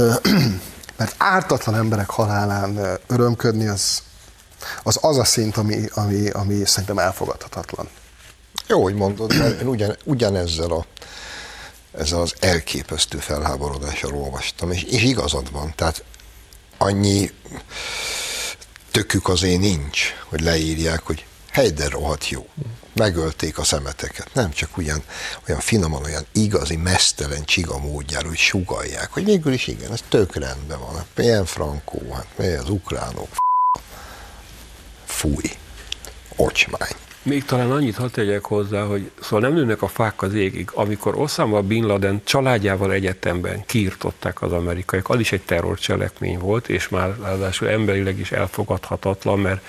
mert 0.97 1.15
ártatlan 1.17 1.75
emberek 1.75 2.09
halálán 2.09 2.99
örömködni 3.07 3.67
az 3.67 4.01
az, 4.83 4.97
az 5.01 5.17
a 5.17 5.23
szint, 5.23 5.57
ami, 5.57 5.85
ami, 5.93 6.29
ami 6.29 6.65
szerintem 6.65 6.97
elfogadhatatlan. 6.97 7.89
Jó, 8.67 8.81
hogy 8.83 8.95
mondod, 8.95 9.37
mert 9.37 9.61
én 9.61 9.67
ugyan, 9.67 9.97
ugyanezzel 10.03 10.71
a, 10.71 10.85
ezzel 11.97 12.21
az 12.21 12.33
elképesztő 12.39 13.17
felháborodással 13.17 14.15
olvastam, 14.15 14.71
és, 14.71 14.83
és 14.83 15.03
igazad 15.03 15.51
van, 15.51 15.73
tehát 15.75 16.03
annyi 16.77 17.31
tökük 18.91 19.27
azért 19.27 19.59
nincs, 19.59 20.01
hogy 20.29 20.41
leírják, 20.41 21.01
hogy 21.01 21.25
Heider 21.53 21.91
rohadt 21.91 22.29
jó 22.29 22.47
megölték 22.93 23.57
a 23.57 23.63
szemeteket. 23.63 24.29
Nem 24.33 24.51
csak 24.51 24.77
ugyan, 24.77 25.03
olyan 25.47 25.61
finoman, 25.61 26.03
olyan 26.03 26.25
igazi, 26.31 26.75
mesztelen 26.75 27.43
csiga 27.45 27.77
módjára, 27.77 28.27
hogy 28.27 28.37
sugalják, 28.37 29.11
hogy 29.11 29.25
végül 29.25 29.53
is 29.53 29.67
igen, 29.67 29.91
ez 29.91 30.03
tök 30.09 30.35
rendben 30.35 30.79
van. 30.79 30.95
Hát 30.95 31.07
milyen 31.15 31.45
frankó, 31.45 32.01
hát 32.13 32.27
mi 32.37 32.47
az 32.47 32.69
ukránok, 32.69 33.27
fúj, 35.05 35.43
ocsmány. 36.35 36.91
Még 37.23 37.45
talán 37.45 37.71
annyit 37.71 37.95
hadd 37.95 38.11
tegyek 38.11 38.45
hozzá, 38.45 38.83
hogy 38.83 39.11
szóval 39.21 39.39
nem 39.39 39.53
nőnek 39.53 39.81
a 39.81 39.87
fák 39.87 40.21
az 40.21 40.33
égig. 40.33 40.69
Amikor 40.73 41.15
Osama 41.15 41.61
Bin 41.61 41.85
Laden 41.85 42.21
családjával 42.23 42.91
egyetemben 42.91 43.65
kiirtották 43.65 44.41
az 44.41 44.51
amerikaiak, 44.51 45.09
az 45.09 45.19
is 45.19 45.31
egy 45.31 45.41
terrorcselekmény 45.41 46.39
volt, 46.39 46.69
és 46.69 46.89
már 46.89 47.15
ráadásul 47.21 47.69
emberileg 47.69 48.19
is 48.19 48.31
elfogadhatatlan, 48.31 49.39
mert 49.39 49.61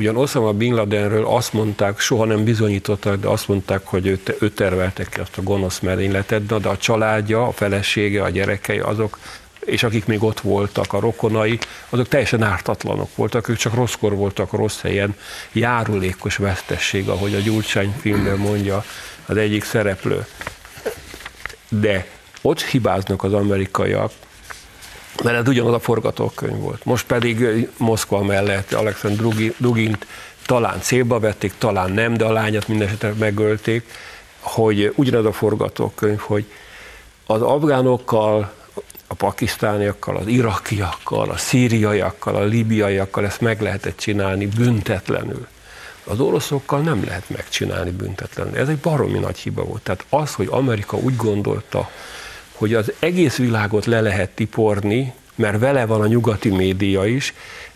Ugyan 0.00 0.16
Osama 0.16 0.52
Bin 0.52 0.74
Ladenről 0.74 1.26
azt 1.26 1.52
mondták, 1.52 1.98
soha 1.98 2.24
nem 2.24 2.44
bizonyítottak, 2.44 3.20
de 3.20 3.28
azt 3.28 3.48
mondták, 3.48 3.86
hogy 3.86 4.06
ő, 4.06 4.20
ő 4.38 4.50
tervelte 4.50 5.04
ki 5.04 5.20
azt 5.20 5.38
a 5.38 5.42
gonosz 5.42 5.78
merényletet, 5.78 6.46
de 6.46 6.68
a 6.68 6.76
családja, 6.76 7.46
a 7.46 7.52
felesége, 7.52 8.22
a 8.22 8.28
gyerekei, 8.28 8.78
azok 8.78 9.18
és 9.64 9.82
akik 9.82 10.06
még 10.06 10.22
ott 10.22 10.40
voltak, 10.40 10.92
a 10.92 11.00
rokonai, 11.00 11.58
azok 11.88 12.08
teljesen 12.08 12.42
ártatlanok 12.42 13.16
voltak, 13.16 13.48
ők 13.48 13.56
csak 13.56 13.74
rosszkor 13.74 14.14
voltak 14.14 14.52
rossz 14.52 14.80
helyen, 14.80 15.16
járulékos 15.52 16.36
vesztesség, 16.36 17.08
ahogy 17.08 17.34
a 17.34 17.38
Gyurcsány 17.38 17.94
filmben 18.00 18.38
mondja 18.38 18.84
az 19.26 19.36
egyik 19.36 19.64
szereplő. 19.64 20.26
De 21.68 22.06
ott 22.42 22.62
hibáznak 22.62 23.22
az 23.22 23.32
amerikaiak, 23.32 24.12
mert 25.22 25.36
ez 25.36 25.48
ugyanaz 25.48 25.74
a 25.74 25.78
forgatókönyv 25.78 26.60
volt. 26.60 26.84
Most 26.84 27.06
pedig 27.06 27.68
Moszkva 27.76 28.22
mellett 28.22 28.72
Alexander 28.72 29.52
Dugint 29.56 30.06
talán 30.46 30.80
célba 30.80 31.18
vették, 31.18 31.52
talán 31.58 31.92
nem, 31.92 32.16
de 32.16 32.24
a 32.24 32.32
lányat 32.32 32.68
mindenesetre 32.68 33.12
megölték, 33.18 33.84
hogy 34.40 34.92
ugyanaz 34.96 35.24
a 35.24 35.32
forgatókönyv, 35.32 36.18
hogy 36.18 36.44
az 37.26 37.42
afgánokkal, 37.42 38.52
a 39.06 39.14
pakisztániakkal, 39.14 40.16
az 40.16 40.26
irakiakkal, 40.26 41.30
a 41.30 41.36
szíriaiakkal, 41.36 42.34
a 42.34 42.44
libiaiakkal 42.44 43.24
ezt 43.24 43.40
meg 43.40 43.60
lehetett 43.60 43.96
csinálni 43.96 44.46
büntetlenül. 44.46 45.46
Az 46.04 46.20
oroszokkal 46.20 46.80
nem 46.80 47.04
lehet 47.04 47.30
megcsinálni 47.30 47.90
büntetlenül. 47.90 48.56
Ez 48.56 48.68
egy 48.68 48.78
baromi 48.78 49.18
nagy 49.18 49.38
hiba 49.38 49.64
volt. 49.64 49.82
Tehát 49.82 50.04
az, 50.08 50.34
hogy 50.34 50.48
Amerika 50.50 50.96
úgy 50.96 51.16
gondolta, 51.16 51.90
hogy 52.60 52.74
az 52.74 52.92
egész 52.98 53.36
világot 53.36 53.84
le 53.84 54.00
lehet 54.00 54.30
tiporni, 54.30 55.12
mert 55.34 55.58
vele 55.58 55.86
van 55.86 56.00
a 56.00 56.06
nyugati 56.06 56.48
média 56.48 57.06
is, 57.06 57.34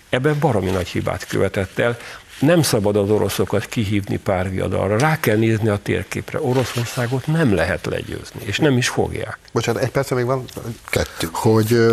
ebben 0.08 0.36
baromi 0.40 0.70
nagy 0.70 0.88
hibát 0.88 1.26
követett 1.26 1.78
el. 1.78 1.96
Nem 2.40 2.62
szabad 2.62 2.96
az 2.96 3.10
oroszokat 3.10 3.66
kihívni 3.66 4.16
pár 4.16 4.50
viadalra, 4.50 4.98
rá 4.98 5.20
kell 5.20 5.36
nézni 5.36 5.68
a 5.68 5.78
térképre. 5.82 6.40
Oroszországot 6.40 7.26
nem 7.26 7.54
lehet 7.54 7.86
legyőzni, 7.86 8.40
és 8.44 8.58
nem 8.58 8.76
is 8.76 8.88
fogják. 8.88 9.38
Bocsánat, 9.52 9.82
egy 9.82 9.90
perc 9.90 10.10
még 10.10 10.24
van? 10.24 10.44
Kettő. 10.90 11.28
Hogy 11.32 11.86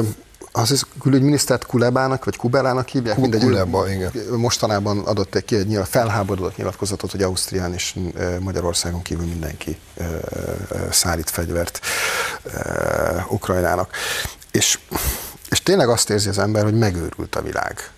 az 0.51 0.71
is 0.71 0.81
külügyminisztert 1.01 1.65
Kulebának, 1.65 2.25
vagy 2.25 2.35
Kubelának 2.35 2.87
hívják? 2.87 3.15
Ku- 3.15 3.21
mindegy, 3.21 3.41
Kuleba, 3.41 3.89
igen. 3.89 4.11
Mostanában 4.37 4.99
adott 4.99 5.35
egy 5.35 5.45
ki 5.45 5.55
egy 5.55 5.67
nyilv, 5.67 5.87
felháborodott 5.87 6.57
nyilatkozatot, 6.57 7.11
hogy 7.11 7.21
Ausztrián 7.21 7.73
és 7.73 7.99
Magyarországon 8.39 9.01
kívül 9.01 9.25
mindenki 9.25 9.77
szállít 10.91 11.29
fegyvert 11.29 11.79
Ukrajnának. 13.29 13.95
És, 14.51 14.79
és 15.49 15.63
tényleg 15.63 15.89
azt 15.89 16.09
érzi 16.09 16.29
az 16.29 16.37
ember, 16.37 16.63
hogy 16.63 16.77
megőrült 16.77 17.35
a 17.35 17.41
világ. 17.41 17.91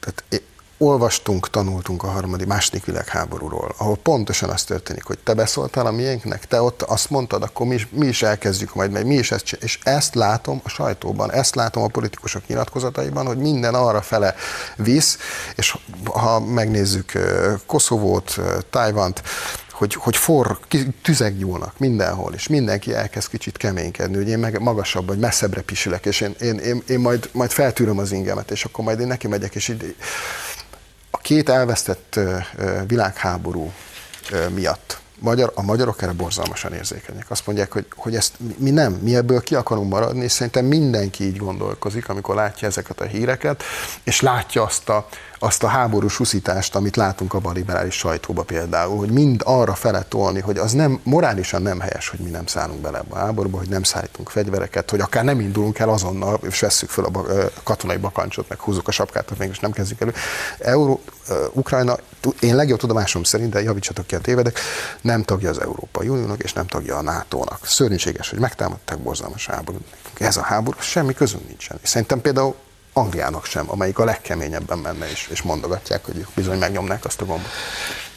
Tehát 0.00 0.42
olvastunk, 0.82 1.50
tanultunk 1.50 2.02
a 2.02 2.06
harmadik, 2.06 2.46
második 2.46 2.84
világháborúról, 2.84 3.74
ahol 3.76 3.96
pontosan 3.96 4.50
az 4.50 4.64
történik, 4.64 5.04
hogy 5.04 5.18
te 5.18 5.34
beszóltál 5.34 5.86
a 5.86 5.90
miénknek, 5.90 6.46
te 6.46 6.62
ott 6.62 6.82
azt 6.82 7.10
mondtad, 7.10 7.42
akkor 7.42 7.66
mi 7.66 7.74
is, 7.74 7.88
mi 7.90 8.06
is 8.06 8.22
elkezdjük 8.22 8.74
majd, 8.74 8.90
mert 8.90 9.04
mi 9.04 9.14
is 9.14 9.30
ezt. 9.30 9.52
És 9.52 9.78
ezt 9.82 10.14
látom 10.14 10.60
a 10.64 10.68
sajtóban, 10.68 11.32
ezt 11.32 11.54
látom 11.54 11.82
a 11.82 11.86
politikusok 11.86 12.46
nyilatkozataiban, 12.46 13.26
hogy 13.26 13.38
minden 13.38 13.74
arra 13.74 14.02
fele 14.02 14.34
visz, 14.76 15.18
és 15.56 15.76
ha 16.12 16.40
megnézzük 16.40 17.12
Koszovót, 17.66 18.34
ö, 18.36 18.58
Tajvant, 18.70 19.22
hogy, 19.80 19.94
hogy 19.94 20.16
forr, 20.16 20.50
tüzek 21.02 21.36
gyúlnak 21.36 21.78
mindenhol, 21.78 22.34
és 22.34 22.48
mindenki 22.48 22.94
elkezd 22.94 23.28
kicsit 23.28 23.56
keménykedni, 23.56 24.16
hogy 24.16 24.28
én 24.28 24.38
meg 24.38 24.60
magasabb 24.60 25.06
vagy 25.06 25.18
messzebbre 25.18 25.60
pisilek, 25.60 26.06
és 26.06 26.20
én, 26.20 26.34
én, 26.40 26.58
én, 26.58 26.82
én 26.88 26.98
majd, 26.98 27.28
majd 27.32 27.50
feltűröm 27.50 27.98
az 27.98 28.12
ingemet, 28.12 28.50
és 28.50 28.64
akkor 28.64 28.84
majd 28.84 29.00
én 29.00 29.06
neki 29.06 29.28
megyek, 29.28 29.54
és 29.54 29.68
így 29.68 29.94
két 31.22 31.48
elvesztett 31.48 32.20
világháború 32.86 33.72
miatt 34.54 35.00
magyar, 35.20 35.52
a 35.54 35.62
magyarok 35.62 36.02
erre 36.02 36.12
borzalmasan 36.12 36.72
érzékenyek. 36.72 37.30
Azt 37.30 37.46
mondják, 37.46 37.72
hogy, 37.72 37.86
hogy 37.96 38.14
ezt 38.14 38.34
mi 38.56 38.70
nem, 38.70 38.92
mi 38.92 39.16
ebből 39.16 39.40
ki 39.40 39.54
akarunk 39.54 39.90
maradni, 39.90 40.24
és 40.24 40.32
szerintem 40.32 40.64
mindenki 40.64 41.24
így 41.24 41.36
gondolkozik, 41.36 42.08
amikor 42.08 42.34
látja 42.34 42.68
ezeket 42.68 43.00
a 43.00 43.04
híreket, 43.04 43.62
és 44.02 44.20
látja 44.20 44.62
azt 44.62 44.88
a, 44.88 45.08
azt 45.42 45.62
a 45.62 45.66
háborús 45.66 46.16
huszítást, 46.16 46.74
amit 46.74 46.96
látunk 46.96 47.34
a 47.34 47.50
liberális 47.52 47.94
sajtóba 47.94 48.42
például, 48.42 48.98
hogy 48.98 49.10
mind 49.10 49.42
arra 49.44 49.74
fele 49.74 50.04
hogy 50.44 50.58
az 50.58 50.72
nem, 50.72 51.00
morálisan 51.02 51.62
nem 51.62 51.80
helyes, 51.80 52.08
hogy 52.08 52.20
mi 52.20 52.30
nem 52.30 52.46
szállunk 52.46 52.80
bele 52.80 52.98
ebbe 52.98 53.14
a 53.14 53.18
háborúba, 53.18 53.58
hogy 53.58 53.68
nem 53.68 53.82
szállítunk 53.82 54.28
fegyvereket, 54.28 54.90
hogy 54.90 55.00
akár 55.00 55.24
nem 55.24 55.40
indulunk 55.40 55.78
el 55.78 55.88
azonnal, 55.88 56.38
és 56.42 56.60
vesszük 56.60 56.88
fel 56.88 57.04
a 57.04 57.24
katonai 57.62 57.96
bakancsot, 57.96 58.48
meg 58.48 58.60
húzzuk 58.60 58.88
a 58.88 58.90
sapkát, 58.90 59.38
mégis 59.38 59.58
nem 59.58 59.70
kezdjük 59.70 60.00
elő. 60.00 60.12
Euró, 60.58 61.00
Ukrajna, 61.52 61.96
én 62.40 62.56
legjobb 62.56 62.78
tudomásom 62.78 63.22
szerint, 63.22 63.50
de 63.50 63.62
javítsatok 63.62 64.06
ki 64.06 64.14
a 64.14 64.20
tévedek, 64.20 64.58
nem 65.00 65.22
tagja 65.22 65.50
az 65.50 65.60
Európai 65.60 66.08
Uniónak, 66.08 66.42
és 66.42 66.52
nem 66.52 66.66
tagja 66.66 66.96
a 66.96 67.02
NATO-nak. 67.02 67.58
Szörnyűséges, 67.62 68.30
hogy 68.30 68.38
megtámadták 68.38 68.98
borzalmas 68.98 69.46
háború. 69.46 69.78
Ez 70.18 70.36
a 70.36 70.42
háború, 70.42 70.76
semmi 70.80 71.14
közünk 71.14 71.46
nincsen. 71.46 71.78
És 71.82 71.88
szerintem 71.88 72.20
például 72.20 72.54
Angliának 73.00 73.44
sem, 73.44 73.64
amelyik 73.70 73.98
a 73.98 74.04
legkeményebben 74.04 74.78
menne, 74.78 75.10
és, 75.10 75.28
és 75.30 75.42
mondogatják, 75.42 76.04
hogy 76.04 76.16
ők 76.16 76.28
bizony 76.34 76.58
megnyomnák 76.58 77.04
azt 77.04 77.20
a 77.20 77.24
gombot. 77.24 77.50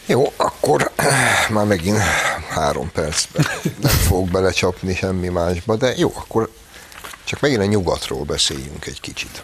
Jó, 0.06 0.34
akkor 0.36 0.92
már 1.50 1.66
megint 1.66 1.98
három 2.50 2.92
percben 2.92 3.46
nem 3.82 3.92
fogok 3.92 4.30
belecsapni 4.30 4.96
semmi 4.96 5.28
másba, 5.28 5.76
de 5.76 5.94
jó, 5.98 6.14
akkor 6.16 6.52
csak 7.24 7.40
megint 7.40 7.62
a 7.62 7.66
nyugatról 7.66 8.24
beszéljünk 8.24 8.86
egy 8.86 9.00
kicsit. 9.02 9.44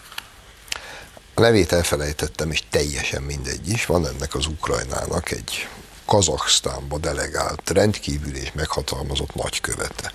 A 1.33 1.41
nevét 1.41 1.71
elfelejtettem, 1.71 2.51
és 2.51 2.63
teljesen 2.69 3.21
mindegy 3.21 3.69
is. 3.69 3.85
Van 3.85 4.07
ennek 4.07 4.35
az 4.35 4.45
Ukrajnának 4.45 5.31
egy 5.31 5.67
Kazaksztánba 6.05 6.97
delegált 6.97 7.69
rendkívül 7.69 8.35
és 8.35 8.51
meghatalmazott 8.53 9.35
nagykövete, 9.35 10.11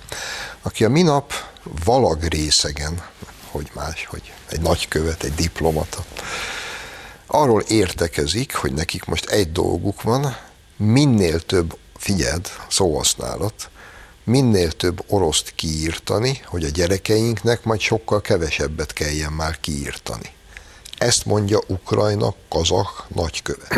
aki 0.61 0.85
a 0.85 0.89
minap 0.89 1.33
valag 1.83 2.23
részegen, 2.23 3.03
hogy 3.55 3.71
más, 3.73 4.05
hogy 4.05 4.33
egy 4.49 4.61
nagykövet, 4.61 5.23
egy 5.23 5.33
diplomata, 5.33 6.05
arról 7.25 7.61
értekezik, 7.61 8.55
hogy 8.55 8.73
nekik 8.73 9.05
most 9.05 9.25
egy 9.25 9.51
dolguk 9.51 10.01
van, 10.01 10.37
minél 10.77 11.39
több, 11.39 11.77
figyeld, 11.97 12.49
szóhasználat, 12.69 13.69
minél 14.23 14.71
több 14.71 15.03
oroszt 15.07 15.53
kiírtani, 15.55 16.41
hogy 16.45 16.63
a 16.63 16.69
gyerekeinknek 16.69 17.63
majd 17.63 17.79
sokkal 17.79 18.21
kevesebbet 18.21 18.93
kelljen 18.93 19.31
már 19.31 19.59
kiírtani. 19.59 20.33
Ezt 20.97 21.25
mondja 21.25 21.59
Ukrajna 21.67 22.33
kazak 22.49 23.05
nagykövet. 23.07 23.73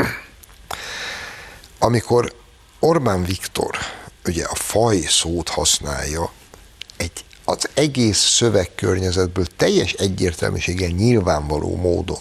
Amikor 1.79 2.33
Orbán 2.79 3.23
Viktor 3.23 3.77
ugye 4.25 4.45
a 4.45 4.55
faj 4.55 4.99
szót 4.99 5.49
használja, 5.49 6.31
egy, 6.97 7.25
az 7.49 7.69
egész 7.73 8.17
szövegkörnyezetből 8.17 9.45
teljes 9.57 9.93
egyértelműséggel 9.93 10.89
nyilvánvaló 10.89 11.75
módon 11.75 12.19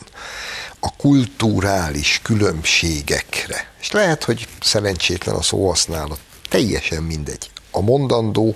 a 0.81 0.97
kulturális 0.97 2.21
különbségekre, 2.23 3.71
és 3.81 3.91
lehet, 3.91 4.25
hogy 4.25 4.49
szerencsétlen 4.61 5.35
a 5.35 5.43
szóhasználat, 5.43 6.19
teljesen 6.49 7.03
mindegy. 7.03 7.51
A 7.71 7.81
mondandó 7.81 8.55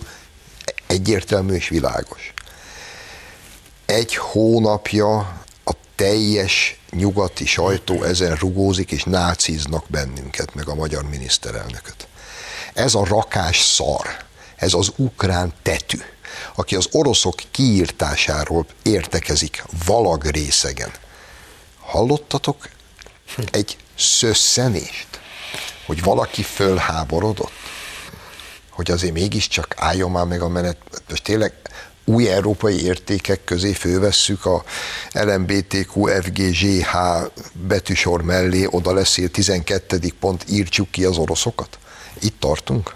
egyértelmű 0.86 1.54
és 1.54 1.68
világos. 1.68 2.32
Egy 3.86 4.14
hónapja 4.14 5.16
a 5.64 5.72
teljes 5.94 6.80
nyugati 6.90 7.46
sajtó 7.46 8.02
ezen 8.02 8.34
rugózik, 8.34 8.92
és 8.92 9.02
náciznak 9.04 9.84
bennünket, 9.88 10.54
meg 10.54 10.68
a 10.68 10.74
magyar 10.74 11.02
miniszterelnököt. 11.08 12.08
Ez 12.74 12.94
a 12.94 13.04
rakás 13.04 13.60
szar, 13.60 14.06
ez 14.56 14.74
az 14.74 14.92
ukrán 14.96 15.52
tetű, 15.62 15.98
aki 16.54 16.76
az 16.76 16.88
oroszok 16.92 17.34
kiírtásáról 17.50 18.66
értekezik 18.82 19.64
valag 19.86 20.24
részegen. 20.24 20.90
Hallottatok 21.80 22.68
egy 23.50 23.76
szösszenést, 23.96 25.08
hogy 25.86 26.02
valaki 26.02 26.42
fölháborodott? 26.42 27.52
Hogy 28.70 28.90
azért 28.90 29.12
mégiscsak 29.12 29.74
álljon 29.76 30.10
már 30.10 30.26
meg 30.26 30.42
a 30.42 30.48
menet, 30.48 30.76
most 31.08 31.22
tényleg 31.22 31.52
új 32.04 32.28
európai 32.28 32.84
értékek 32.84 33.44
közé 33.44 33.72
fővesszük 33.72 34.44
a 34.44 34.64
LMBTQ, 35.12 36.06
FGZH 36.06 36.96
betűsor 37.52 38.22
mellé, 38.22 38.66
oda 38.70 38.92
leszél 38.92 39.30
12. 39.30 39.98
pont, 40.20 40.44
írtsuk 40.48 40.90
ki 40.90 41.04
az 41.04 41.16
oroszokat? 41.16 41.78
Itt 42.20 42.40
tartunk? 42.40 42.94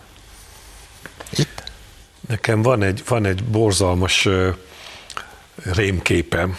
Nekem 2.29 2.63
van 2.63 2.83
egy, 2.83 3.03
van 3.09 3.25
egy 3.25 3.45
borzalmas 3.45 4.29
rémképem, 5.65 6.57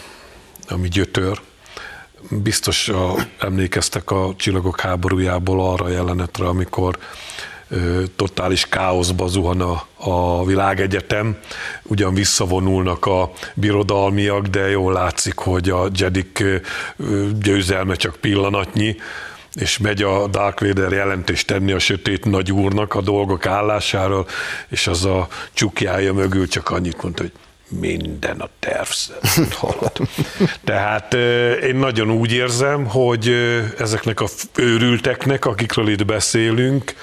ami 0.68 0.88
gyötör. 0.88 1.40
Biztos 2.30 2.88
a, 2.88 3.14
emlékeztek 3.38 4.10
a 4.10 4.34
Csillagok 4.36 4.80
háborújából 4.80 5.70
arra 5.70 5.88
jelenetre, 5.88 6.46
amikor 6.46 6.98
totális 8.16 8.68
káoszba 8.68 9.26
zuhan 9.26 9.60
a, 9.60 9.86
a 9.96 10.44
világegyetem, 10.44 11.38
ugyan 11.82 12.14
visszavonulnak 12.14 13.06
a 13.06 13.32
birodalmiak, 13.54 14.46
de 14.46 14.68
jól 14.68 14.92
látszik, 14.92 15.36
hogy 15.38 15.68
a 15.68 15.88
Jedik 15.94 16.44
győzelme 17.40 17.94
csak 17.94 18.16
pillanatnyi, 18.16 18.96
és 19.58 19.78
megy 19.78 20.02
a 20.02 20.26
Dark 20.26 20.60
Vader 20.60 20.92
jelentést 20.92 21.46
tenni 21.46 21.72
a 21.72 21.78
sötét 21.78 22.24
nagy 22.24 22.52
úrnak 22.52 22.94
a 22.94 23.00
dolgok 23.00 23.46
állásáról, 23.46 24.26
és 24.68 24.86
az 24.86 25.04
a 25.04 25.28
csukjája 25.52 26.12
mögül 26.12 26.48
csak 26.48 26.70
annyit 26.70 27.02
mondta, 27.02 27.22
hogy 27.22 27.32
minden 27.68 28.40
a 28.40 28.48
terv 28.58 28.88
szerint 28.88 29.54
halad. 29.64 29.92
Tehát 30.64 31.14
én 31.62 31.76
nagyon 31.76 32.10
úgy 32.10 32.32
érzem, 32.32 32.86
hogy 32.86 33.28
ezeknek 33.78 34.20
a 34.20 34.26
őrülteknek, 34.54 35.44
akikről 35.44 35.88
itt 35.88 36.04
beszélünk, 36.04 36.94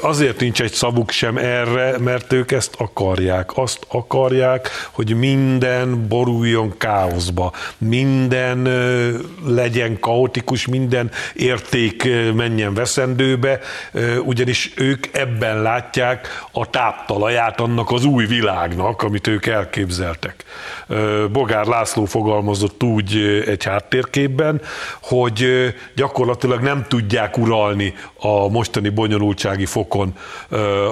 azért 0.00 0.40
nincs 0.40 0.62
egy 0.62 0.72
szavuk 0.72 1.10
sem 1.10 1.36
erre, 1.36 1.98
mert 1.98 2.32
ők 2.32 2.52
ezt 2.52 2.74
akarják. 2.78 3.50
Azt 3.54 3.86
akarják, 3.88 4.68
hogy 4.90 5.14
minden 5.14 6.08
boruljon 6.08 6.74
káoszba, 6.78 7.52
minden 7.78 8.68
legyen 9.46 9.98
kaotikus, 10.00 10.66
minden 10.66 11.10
érték 11.34 12.08
menjen 12.34 12.74
veszendőbe, 12.74 13.60
ugyanis 14.24 14.72
ők 14.76 15.06
ebben 15.12 15.62
látják 15.62 16.28
a 16.52 16.70
táptalaját 16.70 17.60
annak 17.60 17.90
az 17.90 18.04
új 18.04 18.26
világnak, 18.26 19.02
amit 19.02 19.26
ők 19.26 19.46
elképzeltek. 19.46 20.44
Bogár 21.32 21.66
László 21.66 22.04
fogalmazott 22.04 22.82
úgy 22.82 23.42
egy 23.46 23.64
háttérképben, 23.64 24.60
hogy 25.02 25.46
gyakorlatilag 25.96 26.60
nem 26.60 26.84
tudják 26.88 27.38
uralni 27.38 27.94
a 28.16 28.48
mostani 28.48 28.88
bonyolultsági 29.00 29.66
fokon 29.66 30.16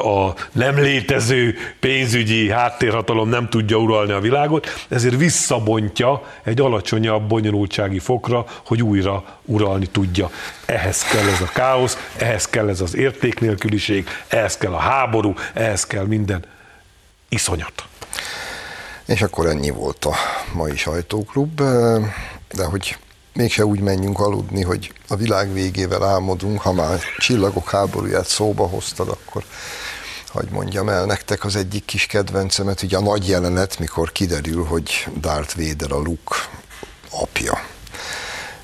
a 0.02 0.34
nem 0.52 0.78
létező 0.78 1.54
pénzügyi 1.80 2.50
háttérhatalom 2.50 3.28
nem 3.28 3.48
tudja 3.48 3.76
uralni 3.76 4.12
a 4.12 4.20
világot, 4.20 4.66
ezért 4.88 5.16
visszabontja 5.16 6.22
egy 6.44 6.60
alacsonyabb 6.60 7.28
bonyolultsági 7.28 7.98
fokra, 7.98 8.44
hogy 8.66 8.82
újra 8.82 9.24
uralni 9.44 9.86
tudja. 9.86 10.30
Ehhez 10.66 11.02
kell 11.02 11.28
ez 11.28 11.40
a 11.40 11.50
káosz, 11.54 12.10
ehhez 12.18 12.46
kell 12.46 12.68
ez 12.68 12.80
az 12.80 12.96
értéknélküliség, 12.96 14.08
ehhez 14.28 14.56
kell 14.56 14.72
a 14.72 14.78
háború, 14.78 15.34
ehhez 15.54 15.86
kell 15.86 16.04
minden 16.04 16.44
iszonyat. 17.28 17.84
És 19.06 19.22
akkor 19.22 19.46
ennyi 19.46 19.70
volt 19.70 20.04
a 20.04 20.14
mai 20.52 20.76
sajtóklub, 20.76 21.54
de 22.52 22.64
hogy 22.64 22.96
mégse 23.34 23.64
úgy 23.64 23.80
menjünk 23.80 24.18
aludni, 24.18 24.62
hogy 24.62 24.92
a 25.08 25.16
világ 25.16 25.52
végével 25.52 26.04
álmodunk, 26.04 26.60
ha 26.60 26.72
már 26.72 27.00
csillagok 27.18 27.70
háborúját 27.70 28.26
szóba 28.26 28.66
hoztad, 28.66 29.08
akkor 29.08 29.44
hogy 30.28 30.48
mondjam 30.50 30.88
el 30.88 31.04
nektek 31.04 31.44
az 31.44 31.56
egyik 31.56 31.84
kis 31.84 32.06
kedvencemet, 32.06 32.82
ugye 32.82 32.96
a 32.96 33.00
nagy 33.00 33.28
jelenet, 33.28 33.78
mikor 33.78 34.12
kiderül, 34.12 34.64
hogy 34.64 35.06
Darth 35.20 35.56
Vader 35.56 35.92
a 35.92 35.98
Luke 35.98 36.36
apja. 37.10 37.64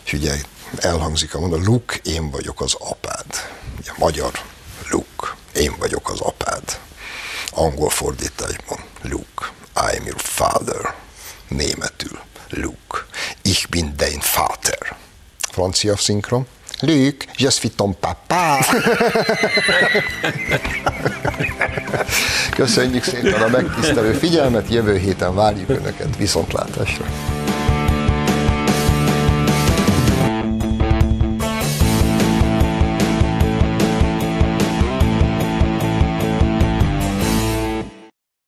És 0.04 0.12
ugye 0.12 0.34
elhangzik 0.76 1.34
a 1.34 1.40
mondat, 1.40 1.64
Luke, 1.64 1.96
én 2.02 2.30
vagyok 2.30 2.60
az 2.60 2.74
apád. 2.78 3.26
Ugye 3.78 3.90
magyar, 3.98 4.32
Luke, 4.90 5.36
én 5.54 5.74
vagyok 5.78 6.10
az 6.10 6.20
apád. 6.20 6.80
Angol 7.50 7.90
fordításban, 7.90 8.78
Luke, 9.02 9.52
I 9.74 9.98
am 9.98 10.06
your 10.06 10.20
father. 10.20 10.94
Németül, 11.48 12.18
Luke, 12.56 13.04
ich 13.42 13.68
bin 13.68 13.94
dein 13.96 14.20
Vater. 14.20 14.96
Francia 15.52 15.96
szinkron, 15.96 16.46
Luke, 16.82 17.26
je 17.36 17.50
suis 17.50 17.70
ton 17.70 17.94
papa. 18.00 18.58
Köszönjük 22.56 23.04
szépen 23.04 23.42
a 23.42 23.48
megtisztelő 23.48 24.12
figyelmet, 24.12 24.70
jövő 24.70 24.98
héten 24.98 25.34
várjuk 25.34 25.68
Önöket 25.68 26.16
viszontlátásra. 26.16 27.04